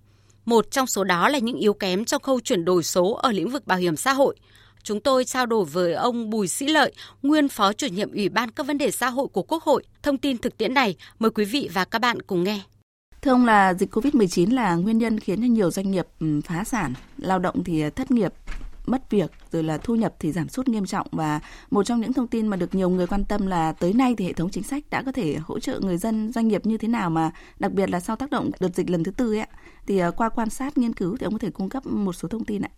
Một 0.44 0.70
trong 0.70 0.86
số 0.86 1.04
đó 1.04 1.28
là 1.28 1.38
những 1.38 1.56
yếu 1.56 1.74
kém 1.74 2.04
trong 2.04 2.22
khâu 2.22 2.40
chuyển 2.40 2.64
đổi 2.64 2.82
số 2.82 3.12
ở 3.12 3.32
lĩnh 3.32 3.50
vực 3.50 3.66
bảo 3.66 3.78
hiểm 3.78 3.96
xã 3.96 4.12
hội. 4.12 4.36
Chúng 4.82 5.00
tôi 5.00 5.24
trao 5.24 5.46
đổi 5.46 5.64
với 5.64 5.92
ông 5.92 6.30
Bùi 6.30 6.48
Sĩ 6.48 6.66
Lợi, 6.66 6.92
nguyên 7.22 7.48
phó 7.48 7.72
chủ 7.72 7.86
nhiệm 7.86 8.12
Ủy 8.12 8.28
ban 8.28 8.50
các 8.50 8.66
vấn 8.66 8.78
đề 8.78 8.90
xã 8.90 9.10
hội 9.10 9.26
của 9.32 9.42
Quốc 9.42 9.62
hội. 9.62 9.84
Thông 10.02 10.18
tin 10.18 10.38
thực 10.38 10.56
tiễn 10.58 10.74
này, 10.74 10.96
mời 11.18 11.30
quý 11.30 11.44
vị 11.44 11.70
và 11.72 11.84
các 11.84 11.98
bạn 11.98 12.22
cùng 12.22 12.44
nghe. 12.44 12.60
Thưa 13.24 13.30
ông 13.30 13.46
là 13.46 13.74
dịch 13.74 13.94
Covid-19 13.94 14.54
là 14.54 14.74
nguyên 14.74 14.98
nhân 14.98 15.18
khiến 15.18 15.40
cho 15.40 15.46
nhiều 15.46 15.70
doanh 15.70 15.90
nghiệp 15.90 16.06
phá 16.44 16.64
sản, 16.64 16.92
lao 17.16 17.38
động 17.38 17.64
thì 17.64 17.90
thất 17.90 18.10
nghiệp, 18.10 18.32
mất 18.86 19.10
việc 19.10 19.30
rồi 19.50 19.62
là 19.62 19.78
thu 19.78 19.94
nhập 19.94 20.14
thì 20.18 20.32
giảm 20.32 20.48
sút 20.48 20.68
nghiêm 20.68 20.86
trọng. 20.86 21.06
Và 21.12 21.40
một 21.70 21.82
trong 21.82 22.00
những 22.00 22.12
thông 22.12 22.26
tin 22.26 22.46
mà 22.46 22.56
được 22.56 22.74
nhiều 22.74 22.88
người 22.88 23.06
quan 23.06 23.24
tâm 23.24 23.46
là 23.46 23.72
tới 23.72 23.92
nay 23.92 24.14
thì 24.18 24.24
hệ 24.26 24.32
thống 24.32 24.50
chính 24.50 24.62
sách 24.62 24.84
đã 24.90 25.02
có 25.06 25.12
thể 25.12 25.36
hỗ 25.42 25.58
trợ 25.58 25.80
người 25.80 25.96
dân 25.96 26.32
doanh 26.32 26.48
nghiệp 26.48 26.66
như 26.66 26.78
thế 26.78 26.88
nào 26.88 27.10
mà 27.10 27.30
đặc 27.58 27.72
biệt 27.72 27.90
là 27.90 28.00
sau 28.00 28.16
tác 28.16 28.30
động 28.30 28.50
đợt 28.60 28.74
dịch 28.74 28.90
lần 28.90 29.04
thứ 29.04 29.10
tư 29.10 29.34
ấy 29.36 29.46
thì 29.86 29.98
ờ, 29.98 30.10
qua 30.10 30.28
quan 30.28 30.50
sát 30.50 30.78
nghiên 30.78 30.92
cứu 30.92 31.16
thì 31.16 31.24
ông 31.24 31.32
có 31.32 31.38
thể 31.38 31.50
cung 31.50 31.68
cấp 31.68 31.86
một 31.86 32.12
số 32.12 32.28
thông 32.28 32.44
tin 32.44 32.62
ạ. 32.62 32.70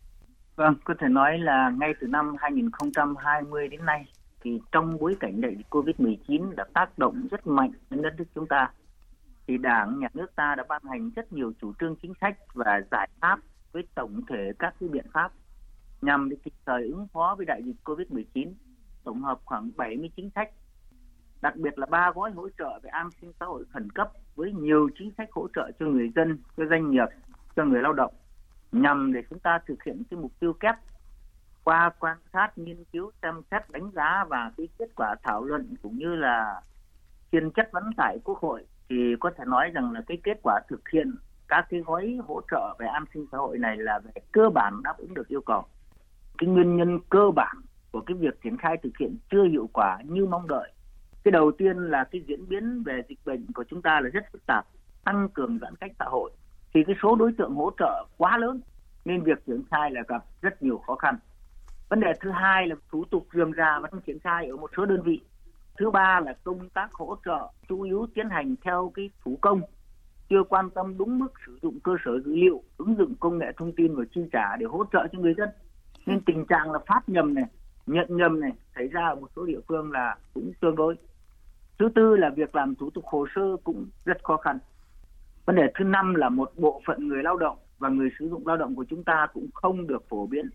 Vâng, 0.57 0.75
có 0.85 0.95
thể 1.01 1.09
nói 1.09 1.39
là 1.39 1.73
ngay 1.79 1.95
từ 2.01 2.07
năm 2.07 2.37
2020 2.39 3.69
đến 3.69 3.85
nay 3.85 4.07
thì 4.45 4.61
trong 4.73 4.99
bối 5.01 5.17
cảnh 5.21 5.41
đại 5.41 5.55
dịch 5.57 5.67
Covid-19 5.71 6.55
đã 6.57 6.65
tác 6.75 6.99
động 6.99 7.29
rất 7.31 7.47
mạnh 7.47 7.73
đến 7.91 8.03
đất 8.03 8.15
nước 8.19 8.25
chúng 8.35 8.47
ta 8.47 8.71
thì 9.47 9.59
Đảng, 9.59 9.99
Nhà 9.99 10.09
nước 10.15 10.37
ta 10.37 10.55
đã 10.55 10.65
ban 10.69 10.83
hành 10.85 11.11
rất 11.17 11.33
nhiều 11.33 11.53
chủ 11.61 11.73
trương 11.81 11.97
chính 11.97 12.13
sách 12.21 12.39
và 12.55 12.81
giải 12.91 13.09
pháp 13.21 13.41
với 13.73 13.83
tổng 13.95 14.21
thể 14.29 14.53
các 14.59 14.75
cái 14.81 14.89
biện 14.89 15.07
pháp 15.13 15.33
nhằm 16.03 16.29
để 16.31 16.37
kịp 16.45 16.53
thời 16.67 16.83
ứng 16.83 17.07
phó 17.13 17.35
với 17.37 17.47
đại 17.47 17.63
dịch 17.65 17.77
Covid-19, 17.85 18.53
tổng 19.05 19.23
hợp 19.23 19.41
khoảng 19.45 19.71
70 19.77 20.11
chính 20.17 20.31
sách, 20.35 20.51
đặc 21.43 21.57
biệt 21.57 21.79
là 21.79 21.87
ba 21.87 22.13
gói 22.15 22.31
hỗ 22.31 22.49
trợ 22.59 22.81
về 22.83 22.91
an 22.91 23.11
sinh 23.21 23.33
xã 23.41 23.47
hội 23.47 23.65
khẩn 23.73 23.91
cấp 23.91 24.13
với 24.35 24.53
nhiều 24.53 24.89
chính 24.99 25.13
sách 25.19 25.29
hỗ 25.33 25.49
trợ 25.55 25.71
cho 25.81 25.87
người 25.87 26.13
dân, 26.17 26.39
cho 26.57 26.65
doanh 26.71 26.91
nghiệp, 26.91 27.07
cho 27.57 27.65
người 27.65 27.83
lao 27.83 27.93
động 27.93 28.15
nhằm 28.73 29.13
để 29.13 29.23
chúng 29.31 29.39
ta 29.39 29.59
thực 29.67 29.83
hiện 29.83 30.03
cái 30.11 30.21
mục 30.21 30.33
tiêu 30.41 30.53
kép 30.53 30.75
qua 31.65 31.91
quan 31.99 32.19
sát, 32.33 32.59
nghiên 32.59 32.85
cứu, 32.93 33.11
xem 33.23 33.43
xét, 33.51 33.71
đánh 33.71 33.91
giá 33.95 34.25
và 34.29 34.53
cái 34.57 34.69
kết 34.79 34.89
quả 34.97 35.15
thảo 35.23 35.45
luận 35.45 35.75
cũng 35.83 35.99
như 35.99 36.15
là 36.15 36.63
phiên 37.31 37.51
chất 37.51 37.69
vấn 37.73 37.85
tại 37.97 38.19
Quốc 38.25 38.39
hội 38.39 38.67
thì 38.89 39.17
có 39.21 39.31
thể 39.37 39.45
nói 39.47 39.71
rằng 39.75 39.93
là 39.93 40.01
cái 40.07 40.19
kết 40.25 40.39
quả 40.43 40.61
thực 40.69 40.89
hiện 40.89 41.15
các 41.49 41.67
cái 41.71 41.81
gói 41.81 42.19
hỗ 42.27 42.41
trợ 42.51 42.77
về 42.79 42.87
an 42.87 43.05
sinh 43.15 43.27
xã 43.33 43.39
hội 43.39 43.59
này 43.59 43.77
là 43.77 43.99
về 43.99 44.11
cơ 44.33 44.51
bản 44.55 44.83
đáp 44.83 44.95
ứng 44.99 45.15
được 45.15 45.29
yêu 45.29 45.41
cầu. 45.41 45.65
Cái 46.39 46.49
nguyên 46.49 46.77
nhân 46.77 46.99
cơ 47.11 47.31
bản 47.37 47.57
của 47.93 48.01
cái 48.01 48.17
việc 48.17 48.43
triển 48.43 48.57
khai 48.57 48.77
thực 48.83 48.99
hiện 49.01 49.17
chưa 49.31 49.45
hiệu 49.45 49.69
quả 49.73 49.99
như 50.05 50.27
mong 50.27 50.49
đợi. 50.49 50.73
Cái 51.25 51.33
đầu 51.33 51.53
tiên 51.59 51.77
là 51.77 52.05
cái 52.05 52.23
diễn 52.27 52.49
biến 52.49 52.83
về 52.83 53.03
dịch 53.09 53.19
bệnh 53.25 53.47
của 53.55 53.65
chúng 53.65 53.83
ta 53.83 54.01
là 54.01 54.09
rất 54.09 54.25
phức 54.33 54.47
tạp, 54.47 54.67
tăng 55.05 55.29
cường 55.29 55.59
giãn 55.59 55.77
cách 55.77 55.93
xã 55.99 56.05
hội. 56.05 56.31
Thì 56.75 56.85
cái 56.87 56.97
số 57.03 57.17
đối 57.17 57.33
tượng 57.39 57.55
hỗ 57.55 57.71
trợ 57.79 58.05
quá 58.17 58.39
lớn 58.39 58.61
nên 59.05 59.23
việc 59.23 59.47
triển 59.47 59.63
khai 59.71 59.91
là 59.91 60.03
gặp 60.09 60.25
rất 60.43 60.63
nhiều 60.63 60.79
khó 60.79 60.95
khăn. 60.95 61.17
Vấn 61.89 62.01
đề 62.01 62.13
thứ 62.21 62.31
hai 62.31 62.67
là 62.67 62.77
thủ 62.91 63.05
tục 63.11 63.27
dườm 63.33 63.53
ra 63.53 63.79
và 63.83 63.89
triển 64.07 64.19
khai 64.19 64.47
ở 64.47 64.57
một 64.57 64.71
số 64.77 64.87
đơn 64.87 65.03
vị 65.03 65.21
thứ 65.79 65.91
ba 65.91 66.21
là 66.21 66.35
công 66.45 66.69
tác 66.69 66.93
hỗ 66.93 67.17
trợ 67.25 67.53
chủ 67.69 67.83
yếu 67.83 68.07
tiến 68.15 68.29
hành 68.31 68.55
theo 68.65 68.93
cái 68.95 69.11
thủ 69.25 69.39
công, 69.41 69.61
chưa 70.31 70.43
quan 70.49 70.71
tâm 70.71 70.99
đúng 70.99 71.19
mức 71.19 71.33
sử 71.47 71.59
dụng 71.63 71.81
cơ 71.81 71.93
sở 72.05 72.21
dữ 72.21 72.35
liệu, 72.35 72.63
ứng 72.77 72.97
dụng 72.99 73.15
công 73.21 73.39
nghệ 73.39 73.47
thông 73.57 73.73
tin 73.73 73.95
và 73.97 74.05
chi 74.15 74.21
trả 74.33 74.57
để 74.57 74.67
hỗ 74.67 74.85
trợ 74.93 75.07
cho 75.13 75.19
người 75.19 75.35
dân 75.39 75.49
nên 76.07 76.21
tình 76.21 76.47
trạng 76.47 76.73
là 76.73 76.79
phát 76.87 77.01
nhầm 77.07 77.35
này, 77.35 77.45
nhận 77.87 78.17
nhầm 78.17 78.41
này 78.41 78.53
xảy 78.75 78.89
ra 78.89 79.09
ở 79.09 79.15
một 79.15 79.31
số 79.37 79.47
địa 79.47 79.61
phương 79.69 79.93
là 79.93 80.17
cũng 80.35 80.53
tương 80.61 80.77
đối 80.77 80.97
Thứ 81.79 81.89
tư 81.95 82.17
là 82.17 82.31
việc 82.31 82.55
làm 82.55 82.75
thủ 82.75 82.91
tục 82.91 83.05
hồ 83.07 83.27
sơ 83.35 83.57
cũng 83.65 83.87
rất 84.05 84.25
khó 84.25 84.37
khăn. 84.37 84.59
Vấn 85.47 85.57
đề 85.57 85.63
thứ 85.79 85.85
năm 85.85 86.15
là 86.15 86.29
một 86.29 86.53
bộ 86.57 86.83
phận 86.87 87.09
người 87.09 87.23
lao 87.23 87.37
động 87.37 87.59
và 87.79 87.89
người 87.89 88.09
sử 88.19 88.29
dụng 88.29 88.47
lao 88.47 88.57
động 88.57 88.75
của 88.75 88.85
chúng 88.91 89.05
ta 89.05 89.27
cũng 89.35 89.47
không 89.55 89.87
được 89.87 90.09
phổ 90.09 90.27
biến. 90.27 90.51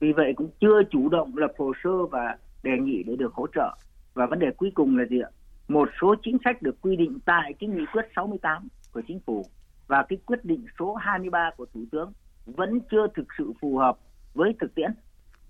Vì 0.00 0.12
vậy 0.12 0.32
cũng 0.36 0.50
chưa 0.60 0.82
chủ 0.90 1.08
động 1.08 1.36
lập 1.36 1.52
hồ 1.58 1.72
sơ 1.84 2.06
và 2.06 2.36
đề 2.62 2.70
nghị 2.78 3.02
để 3.02 3.16
được 3.16 3.34
hỗ 3.34 3.46
trợ. 3.54 3.76
Và 4.14 4.26
vấn 4.26 4.38
đề 4.38 4.50
cuối 4.56 4.72
cùng 4.74 4.98
là 4.98 5.04
gì 5.04 5.20
ạ? 5.20 5.30
Một 5.68 5.88
số 6.00 6.14
chính 6.22 6.38
sách 6.44 6.62
được 6.62 6.80
quy 6.80 6.96
định 6.96 7.18
tại 7.24 7.54
cái 7.58 7.68
nghị 7.68 7.86
quyết 7.92 8.02
68 8.16 8.68
của 8.92 9.02
chính 9.08 9.20
phủ 9.26 9.44
và 9.86 10.04
cái 10.08 10.18
quyết 10.26 10.44
định 10.44 10.66
số 10.78 10.94
23 10.94 11.50
của 11.56 11.66
Thủ 11.74 11.80
tướng 11.92 12.12
vẫn 12.46 12.80
chưa 12.90 13.06
thực 13.14 13.26
sự 13.38 13.52
phù 13.60 13.78
hợp 13.78 13.98
với 14.34 14.54
thực 14.60 14.74
tiễn. 14.74 14.90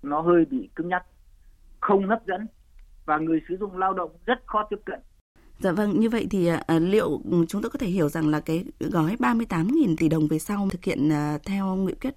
Nó 0.03 0.21
hơi 0.21 0.45
bị 0.45 0.69
cứng 0.75 0.87
nhắc, 0.87 1.05
không 1.79 2.07
hấp 2.07 2.25
dẫn 2.25 2.47
và 3.05 3.17
người 3.17 3.41
sử 3.49 3.57
dụng 3.59 3.77
lao 3.77 3.93
động 3.93 4.11
rất 4.25 4.37
khó 4.45 4.67
tiếp 4.69 4.79
cận. 4.85 4.99
Dạ 5.63 5.71
vâng, 5.71 5.99
như 5.99 6.09
vậy 6.09 6.27
thì 6.29 6.51
uh, 6.51 6.59
liệu 6.81 7.21
ừ, 7.31 7.45
chúng 7.47 7.61
tôi 7.61 7.69
có 7.69 7.79
thể 7.79 7.87
hiểu 7.87 8.09
rằng 8.09 8.27
là 8.27 8.39
cái 8.39 8.65
gói 8.79 9.15
38.000 9.19 9.95
tỷ 9.97 10.09
đồng 10.09 10.27
về 10.27 10.39
sau 10.39 10.69
thực 10.71 10.83
hiện 10.83 11.09
uh, 11.09 11.43
theo 11.43 11.75
nghị 11.75 11.93
quyết 11.93 12.15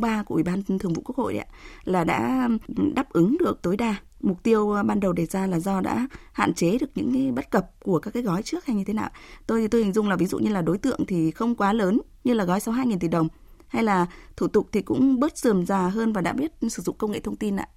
03 0.00 0.22
của 0.22 0.34
Ủy 0.34 0.42
ban 0.44 0.62
Thường 0.62 0.92
vụ 0.92 1.02
Quốc 1.04 1.16
hội 1.16 1.38
ạ 1.38 1.46
là 1.84 2.04
đã 2.04 2.48
ừ, 2.76 2.84
đáp 2.94 3.12
ứng 3.12 3.36
được 3.38 3.62
tối 3.62 3.76
đa 3.76 3.96
mục 4.20 4.42
tiêu 4.42 4.76
ban 4.86 5.00
đầu 5.00 5.12
đề 5.12 5.26
ra 5.26 5.46
là 5.46 5.60
do 5.60 5.80
đã 5.80 6.08
hạn 6.32 6.54
chế 6.54 6.78
được 6.78 6.86
những 6.94 7.12
cái 7.12 7.32
bất 7.32 7.50
cập 7.50 7.70
của 7.82 7.98
các 7.98 8.10
cái 8.14 8.22
gói 8.22 8.42
trước 8.42 8.66
hay 8.66 8.76
như 8.76 8.84
thế 8.84 8.92
nào? 8.92 9.10
Tôi 9.46 9.60
thì 9.60 9.68
tôi 9.68 9.82
hình 9.82 9.92
dung 9.92 10.08
là 10.08 10.16
ví 10.16 10.26
dụ 10.26 10.38
như 10.38 10.50
là 10.50 10.62
đối 10.62 10.78
tượng 10.78 11.00
thì 11.06 11.30
không 11.30 11.54
quá 11.54 11.72
lớn 11.72 12.00
như 12.24 12.34
là 12.34 12.44
gói 12.44 12.58
62.000 12.58 12.98
tỷ 12.98 13.08
đồng 13.08 13.28
hay 13.68 13.82
là 13.82 14.06
thủ 14.36 14.48
tục 14.48 14.68
thì 14.72 14.82
cũng 14.82 15.20
bớt 15.20 15.38
sườm 15.38 15.66
già 15.66 15.88
hơn 15.88 16.12
và 16.12 16.20
đã 16.20 16.32
biết 16.32 16.52
sử 16.60 16.82
dụng 16.82 16.96
công 16.98 17.12
nghệ 17.12 17.20
thông 17.20 17.36
tin 17.36 17.56
ạ? 17.56 17.68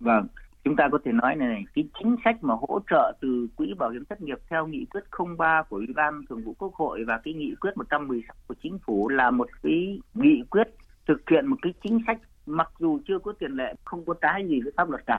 Vâng, 0.00 0.26
chúng 0.64 0.76
ta 0.76 0.88
có 0.92 0.98
thể 1.04 1.12
nói 1.12 1.36
này, 1.36 1.48
này 1.48 1.64
cái 1.74 1.88
chính 1.98 2.16
sách 2.24 2.36
mà 2.44 2.54
hỗ 2.54 2.80
trợ 2.90 3.12
từ 3.20 3.48
quỹ 3.56 3.74
bảo 3.74 3.90
hiểm 3.90 4.04
thất 4.04 4.20
nghiệp 4.20 4.38
theo 4.50 4.66
nghị 4.66 4.84
quyết 4.84 5.00
03 5.38 5.62
của 5.62 5.76
Ủy 5.76 5.86
ban 5.96 6.22
Thường 6.28 6.42
vụ 6.42 6.54
Quốc 6.58 6.74
hội 6.74 7.04
và 7.04 7.20
cái 7.24 7.34
nghị 7.34 7.54
quyết 7.60 7.76
116 7.76 8.36
của 8.48 8.54
chính 8.62 8.78
phủ 8.78 9.08
là 9.08 9.30
một 9.30 9.48
cái 9.62 10.00
nghị 10.14 10.42
quyết 10.50 10.68
thực 11.08 11.30
hiện 11.30 11.46
một 11.46 11.56
cái 11.62 11.74
chính 11.82 11.98
sách 12.06 12.18
mặc 12.46 12.72
dù 12.78 13.00
chưa 13.08 13.18
có 13.18 13.32
tiền 13.38 13.52
lệ 13.52 13.74
không 13.84 14.04
có 14.04 14.14
trái 14.20 14.46
gì 14.48 14.60
với 14.60 14.72
pháp 14.76 14.90
luật 14.90 15.06
cả. 15.06 15.18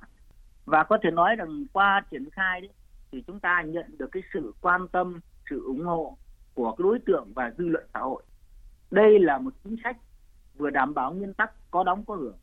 Và 0.66 0.84
có 0.84 0.98
thể 1.04 1.12
nói 1.12 1.36
rằng 1.36 1.66
qua 1.74 2.02
triển 2.12 2.30
khai 2.30 2.62
đấy 2.62 2.70
thì 3.12 3.24
chúng 3.28 3.40
ta 3.40 3.62
nhận 3.62 3.98
được 3.98 4.12
cái 4.12 4.24
sự 4.34 4.54
quan 4.62 4.88
tâm 4.88 5.20
sự 5.50 5.64
ủng 5.66 5.86
hộ 5.86 6.18
của 6.54 6.72
cái 6.72 6.84
đối 6.84 7.00
tượng 7.00 7.32
và 7.36 7.52
dư 7.58 7.68
luận 7.68 7.84
xã 7.94 8.00
hội. 8.00 8.24
Đây 8.92 9.20
là 9.20 9.38
một 9.38 9.54
chính 9.64 9.76
sách 9.84 9.98
vừa 10.58 10.70
đảm 10.70 10.94
bảo 10.94 11.14
nguyên 11.14 11.34
tắc 11.34 11.52
có 11.72 11.84
đóng 11.84 12.06
có 12.06 12.16
hưởng 12.16 12.38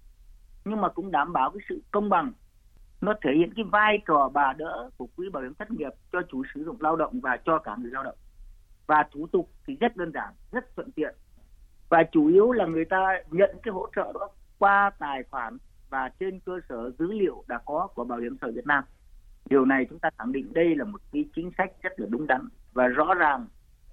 nhưng 0.64 0.80
mà 0.80 0.88
cũng 0.88 1.10
đảm 1.10 1.32
bảo 1.32 1.50
cái 1.50 1.60
sự 1.68 1.82
công 1.90 2.08
bằng 2.08 2.32
nó 3.06 3.14
thể 3.22 3.30
hiện 3.34 3.54
cái 3.56 3.64
vai 3.64 3.98
trò 4.06 4.30
bà 4.32 4.52
đỡ 4.52 4.90
của 4.96 5.06
quỹ 5.16 5.28
bảo 5.32 5.42
hiểm 5.42 5.54
thất 5.54 5.70
nghiệp 5.70 5.92
cho 6.12 6.22
chủ 6.28 6.42
sử 6.54 6.64
dụng 6.64 6.76
lao 6.80 6.96
động 6.96 7.20
và 7.20 7.38
cho 7.44 7.58
cả 7.58 7.76
người 7.78 7.90
lao 7.90 8.04
động. 8.04 8.16
Và 8.86 9.04
thủ 9.12 9.26
tục 9.26 9.50
thì 9.66 9.76
rất 9.80 9.96
đơn 9.96 10.12
giản, 10.12 10.34
rất 10.52 10.76
thuận 10.76 10.92
tiện. 10.92 11.14
Và 11.88 12.02
chủ 12.12 12.26
yếu 12.26 12.52
là 12.52 12.66
người 12.66 12.84
ta 12.84 13.08
nhận 13.30 13.56
cái 13.62 13.72
hỗ 13.72 13.86
trợ 13.96 14.12
đó 14.12 14.28
qua 14.58 14.90
tài 14.98 15.22
khoản 15.30 15.58
và 15.90 16.10
trên 16.20 16.40
cơ 16.40 16.60
sở 16.68 16.90
dữ 16.98 17.12
liệu 17.12 17.44
đã 17.48 17.58
có 17.64 17.88
của 17.94 18.04
bảo 18.04 18.18
hiểm 18.18 18.36
xã 18.40 18.44
hội 18.46 18.52
Việt 18.52 18.66
Nam. 18.66 18.84
Điều 19.50 19.64
này 19.64 19.86
chúng 19.90 19.98
ta 19.98 20.10
khẳng 20.18 20.32
định 20.32 20.52
đây 20.52 20.74
là 20.76 20.84
một 20.84 21.00
cái 21.12 21.24
chính 21.36 21.50
sách 21.58 21.72
rất 21.82 22.00
là 22.00 22.06
đúng 22.10 22.26
đắn 22.26 22.48
và 22.72 22.86
rõ 22.86 23.14
ràng 23.14 23.46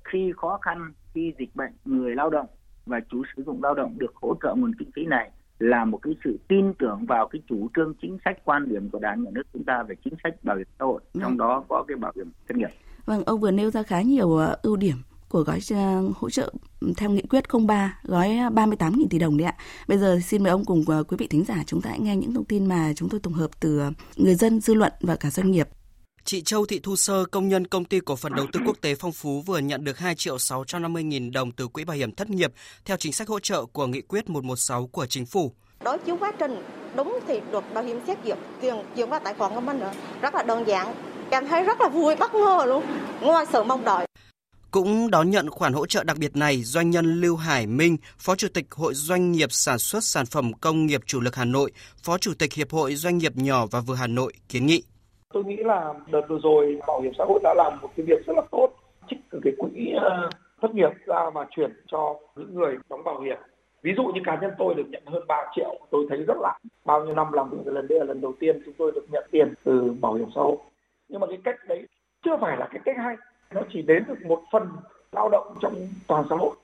khi 0.03 0.33
khó 0.37 0.59
khăn, 0.61 0.93
khi 1.13 1.33
dịch 1.39 1.55
bệnh, 1.55 1.71
người 1.85 2.15
lao 2.15 2.29
động 2.29 2.47
và 2.85 2.99
chủ 3.09 3.23
sử 3.35 3.43
dụng 3.43 3.63
lao 3.63 3.73
động 3.73 3.97
được 3.97 4.15
hỗ 4.15 4.35
trợ 4.43 4.55
nguồn 4.57 4.75
kinh 4.79 4.91
phí 4.95 5.05
này 5.05 5.31
là 5.59 5.85
một 5.85 5.97
cái 6.01 6.13
sự 6.23 6.39
tin 6.47 6.73
tưởng 6.73 7.05
vào 7.05 7.27
cái 7.27 7.41
chủ 7.49 7.69
trương 7.75 7.93
chính 8.01 8.17
sách 8.25 8.37
quan 8.45 8.69
điểm 8.69 8.89
của 8.89 8.99
đảng 8.99 9.23
nhà 9.23 9.31
nước 9.33 9.43
chúng 9.53 9.63
ta 9.63 9.83
về 9.83 9.95
chính 10.03 10.13
sách 10.23 10.43
bảo 10.43 10.57
hiểm 10.57 10.67
xã 10.79 10.85
hội 10.85 11.01
trong 11.13 11.23
vâng. 11.23 11.37
đó 11.37 11.63
có 11.69 11.85
cái 11.87 11.97
bảo 11.97 12.11
hiểm 12.15 12.31
thất 12.47 12.57
nghiệp. 12.57 12.69
Vâng, 13.05 13.23
ông 13.25 13.39
vừa 13.39 13.51
nêu 13.51 13.71
ra 13.71 13.83
khá 13.83 14.01
nhiều 14.01 14.37
ờ, 14.37 14.57
ưu 14.61 14.75
điểm 14.75 14.95
của 15.29 15.43
gói 15.43 15.59
ờ, 15.71 16.09
hỗ 16.15 16.29
trợ 16.29 16.53
theo 16.97 17.09
nghị 17.09 17.21
quyết 17.21 17.43
03 17.67 17.99
gói 18.03 18.27
38.000 18.27 19.05
tỷ 19.09 19.19
đồng 19.19 19.37
đấy 19.37 19.45
ạ. 19.45 19.55
Bây 19.87 19.97
giờ 19.97 20.19
xin 20.23 20.43
mời 20.43 20.51
ông 20.51 20.65
cùng 20.65 20.83
ờ, 20.87 21.03
quý 21.03 21.17
vị 21.17 21.27
thính 21.27 21.43
giả 21.45 21.63
chúng 21.65 21.81
ta 21.81 21.89
hãy 21.89 21.99
nghe 21.99 22.15
những 22.15 22.33
thông 22.33 22.45
tin 22.45 22.65
mà 22.65 22.93
chúng 22.95 23.09
tôi 23.09 23.19
tổng 23.19 23.33
hợp 23.33 23.49
từ 23.59 23.81
người 24.17 24.35
dân, 24.35 24.59
dư 24.59 24.73
luận 24.73 24.93
và 25.01 25.15
cả 25.15 25.29
doanh 25.29 25.51
nghiệp. 25.51 25.67
Chị 26.25 26.41
Châu 26.41 26.65
Thị 26.65 26.79
Thu 26.83 26.95
Sơ, 26.95 27.25
công 27.25 27.49
nhân 27.49 27.67
công 27.67 27.85
ty 27.85 27.99
cổ 27.99 28.15
phần 28.15 28.35
đầu 28.35 28.45
tư 28.53 28.59
quốc 28.65 28.77
tế 28.81 28.95
Phong 28.95 29.11
Phú 29.11 29.41
vừa 29.45 29.59
nhận 29.59 29.83
được 29.83 29.97
2 29.97 30.15
triệu 30.15 30.37
650 30.37 31.03
nghìn 31.03 31.31
đồng 31.31 31.51
từ 31.51 31.67
quỹ 31.67 31.83
bảo 31.83 31.97
hiểm 31.97 32.11
thất 32.11 32.29
nghiệp 32.29 32.53
theo 32.85 32.97
chính 32.97 33.13
sách 33.13 33.27
hỗ 33.27 33.39
trợ 33.39 33.65
của 33.65 33.87
nghị 33.87 34.01
quyết 34.01 34.29
116 34.29 34.87
của 34.87 35.05
chính 35.05 35.25
phủ. 35.25 35.53
Đối 35.83 35.97
chiếu 35.97 36.17
quá 36.17 36.31
trình 36.39 36.63
đúng 36.95 37.19
thì 37.27 37.39
luật 37.51 37.73
bảo 37.73 37.83
hiểm 37.83 37.99
xét 38.07 38.17
duyệt 38.25 38.37
tiền 38.61 38.75
chuyển 38.95 39.09
qua 39.09 39.19
tài 39.19 39.33
khoản 39.33 39.55
của 39.55 39.61
mình 39.61 39.79
nữa 39.79 39.91
rất 40.21 40.35
là 40.35 40.43
đơn 40.43 40.67
giản. 40.67 40.95
Cảm 41.31 41.47
thấy 41.47 41.63
rất 41.63 41.81
là 41.81 41.89
vui 41.89 42.15
bất 42.15 42.33
ngờ 42.33 42.65
luôn, 42.67 42.83
ngoài 43.21 43.45
sự 43.51 43.63
mong 43.63 43.83
đợi. 43.83 44.07
Cũng 44.71 45.11
đón 45.11 45.29
nhận 45.29 45.49
khoản 45.49 45.73
hỗ 45.73 45.85
trợ 45.85 46.03
đặc 46.03 46.17
biệt 46.17 46.35
này, 46.35 46.63
doanh 46.63 46.89
nhân 46.89 47.21
Lưu 47.21 47.35
Hải 47.35 47.67
Minh, 47.67 47.97
Phó 48.17 48.35
Chủ 48.35 48.47
tịch 48.53 48.65
Hội 48.71 48.93
Doanh 48.93 49.31
nghiệp 49.31 49.51
Sản 49.51 49.79
xuất 49.79 50.03
Sản 50.03 50.25
phẩm 50.25 50.53
Công 50.53 50.85
nghiệp 50.85 51.01
Chủ 51.05 51.21
lực 51.21 51.35
Hà 51.35 51.45
Nội, 51.45 51.71
Phó 52.03 52.17
Chủ 52.17 52.33
tịch 52.33 52.53
Hiệp 52.53 52.71
hội 52.71 52.95
Doanh 52.95 53.17
nghiệp 53.17 53.35
nhỏ 53.35 53.65
và 53.65 53.79
vừa 53.79 53.95
Hà 53.95 54.07
Nội 54.07 54.33
kiến 54.49 54.65
nghị. 54.65 54.83
Tôi 55.33 55.43
nghĩ 55.43 55.55
là 55.55 55.93
đợt 56.11 56.21
vừa 56.29 56.39
rồi 56.43 56.79
Bảo 56.87 57.01
hiểm 57.01 57.11
xã 57.17 57.23
hội 57.27 57.39
đã 57.43 57.53
làm 57.57 57.73
một 57.81 57.89
cái 57.97 58.05
việc 58.05 58.25
rất 58.25 58.33
là 58.35 58.41
tốt, 58.51 58.69
trích 59.09 59.19
từ 59.31 59.39
cái 59.43 59.53
quỹ 59.57 59.93
ờ, 60.01 60.29
thất 60.61 60.75
nghiệp 60.75 60.91
ra 61.05 61.29
mà 61.33 61.45
chuyển 61.51 61.71
cho 61.87 62.15
những 62.35 62.55
người 62.55 62.77
đóng 62.89 63.03
bảo 63.03 63.19
hiểm. 63.19 63.37
Ví 63.81 63.93
dụ 63.97 64.03
như 64.03 64.21
cá 64.25 64.39
nhân 64.41 64.51
tôi 64.57 64.73
được 64.75 64.85
nhận 64.89 65.03
hơn 65.05 65.23
3 65.27 65.35
triệu, 65.55 65.79
tôi 65.89 66.05
thấy 66.09 66.23
rất 66.27 66.37
là 66.41 66.59
bao 66.85 67.05
nhiêu 67.05 67.15
năm 67.15 67.33
làm 67.33 67.49
việc 67.49 67.57
lần 67.65 67.87
đây 67.87 67.99
là 67.99 68.05
lần 68.05 68.21
đầu 68.21 68.33
tiên 68.39 68.61
chúng 68.65 68.73
tôi 68.77 68.91
được 68.95 69.05
nhận 69.11 69.23
tiền 69.31 69.53
từ 69.63 69.95
bảo 70.01 70.13
hiểm 70.13 70.27
xã 70.35 70.41
hội. 70.41 70.57
Nhưng 71.09 71.19
mà 71.21 71.27
cái 71.27 71.37
cách 71.43 71.55
đấy 71.67 71.87
chưa 72.25 72.37
phải 72.41 72.57
là 72.57 72.67
cái 72.71 72.81
cách 72.85 72.97
hay 72.97 73.15
nó 73.53 73.61
chỉ 73.73 73.81
đến 73.81 74.03
được 74.07 74.25
một 74.25 74.41
phần 74.51 74.67
lao 75.11 75.29
động 75.29 75.55
trong 75.61 75.73
toàn 76.07 76.25
xã 76.29 76.35
hội 76.35 76.55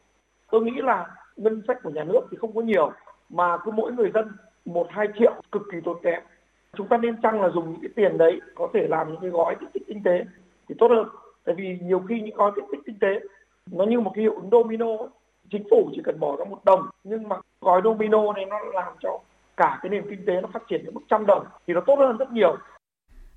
tôi 0.51 0.61
nghĩ 0.61 0.81
là 0.81 1.05
ngân 1.35 1.61
sách 1.67 1.77
của 1.83 1.89
nhà 1.89 2.03
nước 2.03 2.21
thì 2.31 2.37
không 2.37 2.55
có 2.55 2.61
nhiều 2.61 2.91
mà 3.29 3.57
cứ 3.57 3.71
mỗi 3.71 3.91
người 3.91 4.11
dân 4.13 4.31
một 4.65 4.87
hai 4.89 5.07
triệu 5.19 5.33
cực 5.51 5.61
kỳ 5.71 5.77
tốn 5.85 5.97
kém 6.03 6.21
chúng 6.77 6.87
ta 6.87 6.97
nên 6.97 7.21
chăng 7.21 7.41
là 7.41 7.49
dùng 7.49 7.71
những 7.71 7.81
cái 7.81 7.89
tiền 7.95 8.17
đấy 8.17 8.41
có 8.55 8.69
thể 8.73 8.87
làm 8.89 9.11
những 9.11 9.21
cái 9.21 9.29
gói 9.29 9.55
kích 9.59 9.69
thích 9.73 9.83
kinh 9.87 10.03
tế 10.03 10.25
thì 10.69 10.75
tốt 10.79 10.87
hơn 10.89 11.07
tại 11.45 11.55
vì 11.55 11.77
nhiều 11.81 11.99
khi 12.09 12.21
những 12.21 12.35
gói 12.35 12.51
kích 12.55 12.65
thích 12.71 12.81
kinh 12.85 12.99
tế 12.99 13.19
nó 13.71 13.85
như 13.85 13.99
một 13.99 14.11
cái 14.15 14.21
hiệu 14.21 14.35
ứng 14.35 14.49
domino 14.51 14.87
chính 15.51 15.63
phủ 15.71 15.89
chỉ 15.95 16.01
cần 16.03 16.19
bỏ 16.19 16.35
ra 16.35 16.45
một 16.45 16.65
đồng 16.65 16.89
nhưng 17.03 17.29
mà 17.29 17.35
gói 17.61 17.81
domino 17.83 18.33
này 18.33 18.45
nó 18.45 18.59
làm 18.73 18.93
cho 18.99 19.19
cả 19.57 19.79
cái 19.81 19.89
nền 19.89 20.09
kinh 20.09 20.25
tế 20.27 20.41
nó 20.41 20.49
phát 20.53 20.63
triển 20.69 20.85
đến 20.85 20.93
mức 20.93 21.01
trăm 21.09 21.25
đồng 21.25 21.45
thì 21.67 21.73
nó 21.73 21.81
tốt 21.87 21.95
hơn 21.99 22.17
rất 22.17 22.31
nhiều 22.31 22.57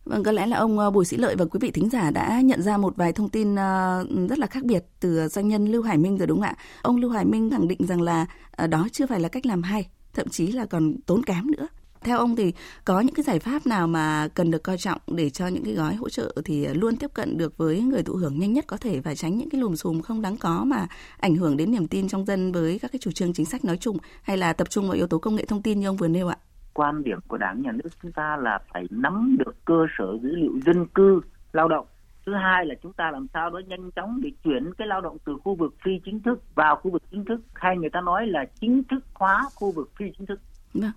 Vâng, 0.05 0.23
có 0.23 0.33
lẽ 0.33 0.47
là 0.47 0.57
ông 0.57 0.79
ờ, 0.79 0.91
Bùi 0.91 1.05
Sĩ 1.05 1.17
Lợi 1.17 1.37
và 1.37 1.45
quý 1.45 1.59
vị 1.63 1.71
thính 1.71 1.91
giả 1.91 2.11
đã 2.11 2.41
nhận 2.41 2.63
ra 2.63 2.77
một 2.77 2.97
vài 2.97 3.13
thông 3.13 3.29
tin 3.29 3.57
ờ, 3.57 4.05
rất 4.29 4.39
là 4.39 4.47
khác 4.47 4.65
biệt 4.65 4.85
từ 5.01 5.29
doanh 5.29 5.49
nhân 5.49 5.67
Lưu 5.67 5.83
Hải 5.83 5.99
Minh 5.99 6.19
rồi 6.19 6.27
đúng 6.27 6.39
không 6.39 6.49
ạ? 6.49 6.57
Ông 6.83 6.97
Lưu 6.97 7.11
Hải 7.11 7.25
Minh 7.25 7.51
khẳng 7.51 7.69
định 7.69 7.87
rằng 7.87 8.01
là 8.01 8.27
ờ, 8.51 8.67
đó 8.67 8.89
chưa 8.93 9.07
phải 9.07 9.21
là 9.21 9.29
cách 9.29 9.47
làm 9.47 9.63
hay, 9.63 9.89
thậm 10.15 10.29
chí 10.29 10.53
là 10.53 10.67
còn 10.67 10.95
tốn 11.07 11.23
kém 11.23 11.51
nữa. 11.51 11.67
Theo 12.05 12.19
ông 12.19 12.37
thì 12.37 12.53
có 12.85 13.01
những 13.01 13.15
cái 13.15 13.23
giải 13.23 13.39
pháp 13.39 13.67
nào 13.67 13.87
mà 13.87 14.29
cần 14.35 14.51
được 14.51 14.63
coi 14.63 14.79
trọng 14.79 15.01
để 15.07 15.31
cho 15.31 15.47
những 15.47 15.65
cái 15.65 15.75
gói 15.75 15.95
hỗ 15.95 16.09
trợ 16.09 16.35
thì 16.45 16.67
luôn 16.67 16.97
tiếp 16.97 17.11
cận 17.15 17.39
được 17.39 17.59
với 17.59 17.81
người 17.81 18.03
thụ 18.03 18.15
hưởng 18.15 18.39
nhanh 18.39 18.53
nhất 18.53 18.65
có 18.67 18.77
thể 18.77 19.01
và 19.01 19.15
tránh 19.15 19.39
những 19.39 19.51
cái 19.51 19.61
lùm 19.61 19.75
xùm 19.75 20.01
không 20.01 20.23
đáng 20.23 20.37
có 20.37 20.65
mà 20.65 20.87
ảnh 21.19 21.37
hưởng 21.37 21.57
đến 21.57 21.71
niềm 21.71 21.89
tin 21.89 22.09
trong 22.09 22.25
dân 22.25 22.53
với 22.53 22.79
các 22.83 22.93
cái 22.93 22.99
chủ 23.03 23.11
trương 23.11 23.33
chính 23.33 23.47
sách 23.47 23.65
nói 23.65 23.77
chung 23.77 23.97
hay 24.23 24.37
là 24.37 24.53
tập 24.53 24.71
trung 24.71 24.85
vào 24.85 24.93
yếu 24.95 25.07
tố 25.07 25.19
công 25.19 25.37
nghệ 25.37 25.45
thông 25.45 25.63
tin 25.63 25.81
như 25.81 25.87
ông 25.87 25.97
vừa 25.97 26.09
nêu 26.09 26.29
ạ? 26.29 26.37
quan 26.75 27.03
điểm 27.05 27.19
của 27.29 27.37
đảng 27.37 27.63
nhà 27.63 27.73
nước 27.73 27.89
chúng 28.03 28.13
ta 28.13 28.37
là 28.37 28.59
phải 28.73 28.85
nắm 28.91 29.37
được 29.39 29.65
cơ 29.65 29.87
sở 29.99 30.05
dữ 30.23 30.37
liệu 30.37 30.53
dân 30.67 30.87
cư 30.87 31.21
lao 31.53 31.69
động 31.69 31.87
thứ 32.27 32.33
hai 32.35 32.67
là 32.67 32.75
chúng 32.83 32.93
ta 32.93 33.11
làm 33.11 33.27
sao 33.35 33.51
đó 33.51 33.61
nhanh 33.67 33.91
chóng 33.91 34.21
để 34.23 34.31
chuyển 34.45 34.75
cái 34.79 34.89
lao 34.89 35.01
động 35.01 35.17
từ 35.25 35.37
khu 35.45 35.55
vực 35.55 35.75
phi 35.85 35.93
chính 36.05 36.21
thức 36.21 36.55
vào 36.55 36.77
khu 36.77 36.91
vực 36.91 37.03
chính 37.11 37.25
thức 37.25 37.41
hay 37.55 37.77
người 37.77 37.91
ta 37.91 38.01
nói 38.01 38.27
là 38.27 38.45
chính 38.61 38.83
thức 38.91 39.05
hóa 39.15 39.43
khu 39.55 39.73
vực 39.73 39.91
phi 39.99 40.07
chính 40.19 40.27
thức 40.27 40.41
Vâng 40.75 40.91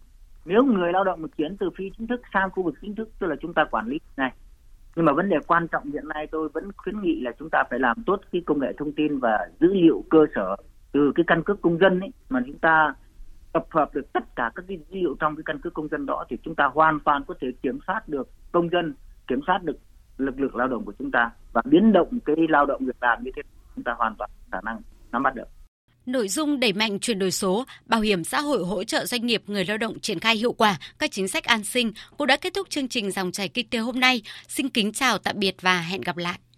nếu 0.45 0.63
người 0.65 0.93
lao 0.93 1.03
động 1.03 1.21
mà 1.21 1.27
chuyển 1.37 1.57
từ 1.57 1.69
phi 1.77 1.91
chính 1.97 2.07
thức 2.07 2.21
sang 2.33 2.49
khu 2.51 2.63
vực 2.63 2.75
chính 2.81 2.95
thức, 2.95 3.09
tức 3.19 3.27
là 3.27 3.35
chúng 3.41 3.53
ta 3.53 3.65
quản 3.71 3.87
lý 3.87 3.99
này. 4.17 4.31
Nhưng 4.95 5.05
mà 5.05 5.13
vấn 5.13 5.29
đề 5.29 5.37
quan 5.47 5.67
trọng 5.67 5.91
hiện 5.91 6.07
nay 6.07 6.27
tôi 6.31 6.49
vẫn 6.49 6.71
khuyến 6.77 7.01
nghị 7.01 7.21
là 7.21 7.31
chúng 7.39 7.49
ta 7.49 7.63
phải 7.69 7.79
làm 7.79 8.03
tốt 8.05 8.21
cái 8.31 8.41
công 8.45 8.59
nghệ 8.59 8.73
thông 8.77 8.91
tin 8.91 9.19
và 9.19 9.49
dữ 9.59 9.73
liệu 9.73 10.03
cơ 10.09 10.25
sở 10.35 10.55
từ 10.91 11.11
cái 11.15 11.23
căn 11.27 11.43
cước 11.43 11.61
công 11.61 11.77
dân 11.77 11.99
ấy, 11.99 12.09
mà 12.29 12.41
chúng 12.45 12.59
ta 12.59 12.93
tập 13.53 13.65
hợp 13.71 13.93
được 13.93 14.13
tất 14.13 14.35
cả 14.35 14.51
các 14.55 14.65
dữ 14.67 14.75
liệu 14.89 15.15
trong 15.19 15.35
cái 15.35 15.43
căn 15.45 15.59
cước 15.59 15.73
công 15.73 15.87
dân 15.87 16.05
đó 16.05 16.25
thì 16.29 16.37
chúng 16.43 16.55
ta 16.55 16.65
hoàn 16.65 16.99
toàn 16.99 17.23
có 17.27 17.33
thể 17.41 17.47
kiểm 17.63 17.79
soát 17.87 18.09
được 18.09 18.29
công 18.51 18.69
dân, 18.69 18.93
kiểm 19.27 19.39
soát 19.47 19.63
được 19.63 19.77
lực 20.17 20.39
lượng 20.39 20.55
lao 20.55 20.67
động 20.67 20.85
của 20.85 20.93
chúng 20.99 21.11
ta 21.11 21.31
và 21.53 21.61
biến 21.65 21.91
động 21.91 22.19
cái 22.25 22.35
lao 22.49 22.65
động 22.65 22.85
việc 22.85 22.95
làm 23.01 23.23
như 23.23 23.31
thế, 23.35 23.41
chúng 23.75 23.83
ta 23.83 23.93
hoàn 23.97 24.15
toàn 24.15 24.29
khả 24.51 24.61
năng 24.63 24.81
nắm 25.11 25.23
bắt 25.23 25.35
được. 25.35 25.47
Nội 26.05 26.27
dung 26.29 26.59
đẩy 26.59 26.73
mạnh 26.73 26.99
chuyển 26.99 27.19
đổi 27.19 27.31
số, 27.31 27.65
bảo 27.85 28.01
hiểm 28.01 28.23
xã 28.23 28.41
hội 28.41 28.65
hỗ 28.65 28.83
trợ 28.83 29.05
doanh 29.05 29.25
nghiệp 29.25 29.43
người 29.47 29.65
lao 29.65 29.77
động 29.77 29.99
triển 29.99 30.19
khai 30.19 30.35
hiệu 30.35 30.53
quả 30.53 30.79
các 30.99 31.11
chính 31.11 31.27
sách 31.27 31.43
an 31.43 31.63
sinh 31.63 31.91
cũng 32.17 32.27
đã 32.27 32.37
kết 32.37 32.53
thúc 32.53 32.69
chương 32.69 32.87
trình 32.87 33.11
dòng 33.11 33.31
chảy 33.31 33.49
kinh 33.49 33.69
tế 33.69 33.79
hôm 33.79 33.99
nay. 33.99 34.21
Xin 34.47 34.69
kính 34.69 34.93
chào 34.93 35.17
tạm 35.17 35.39
biệt 35.39 35.55
và 35.61 35.81
hẹn 35.81 36.01
gặp 36.01 36.17
lại. 36.17 36.39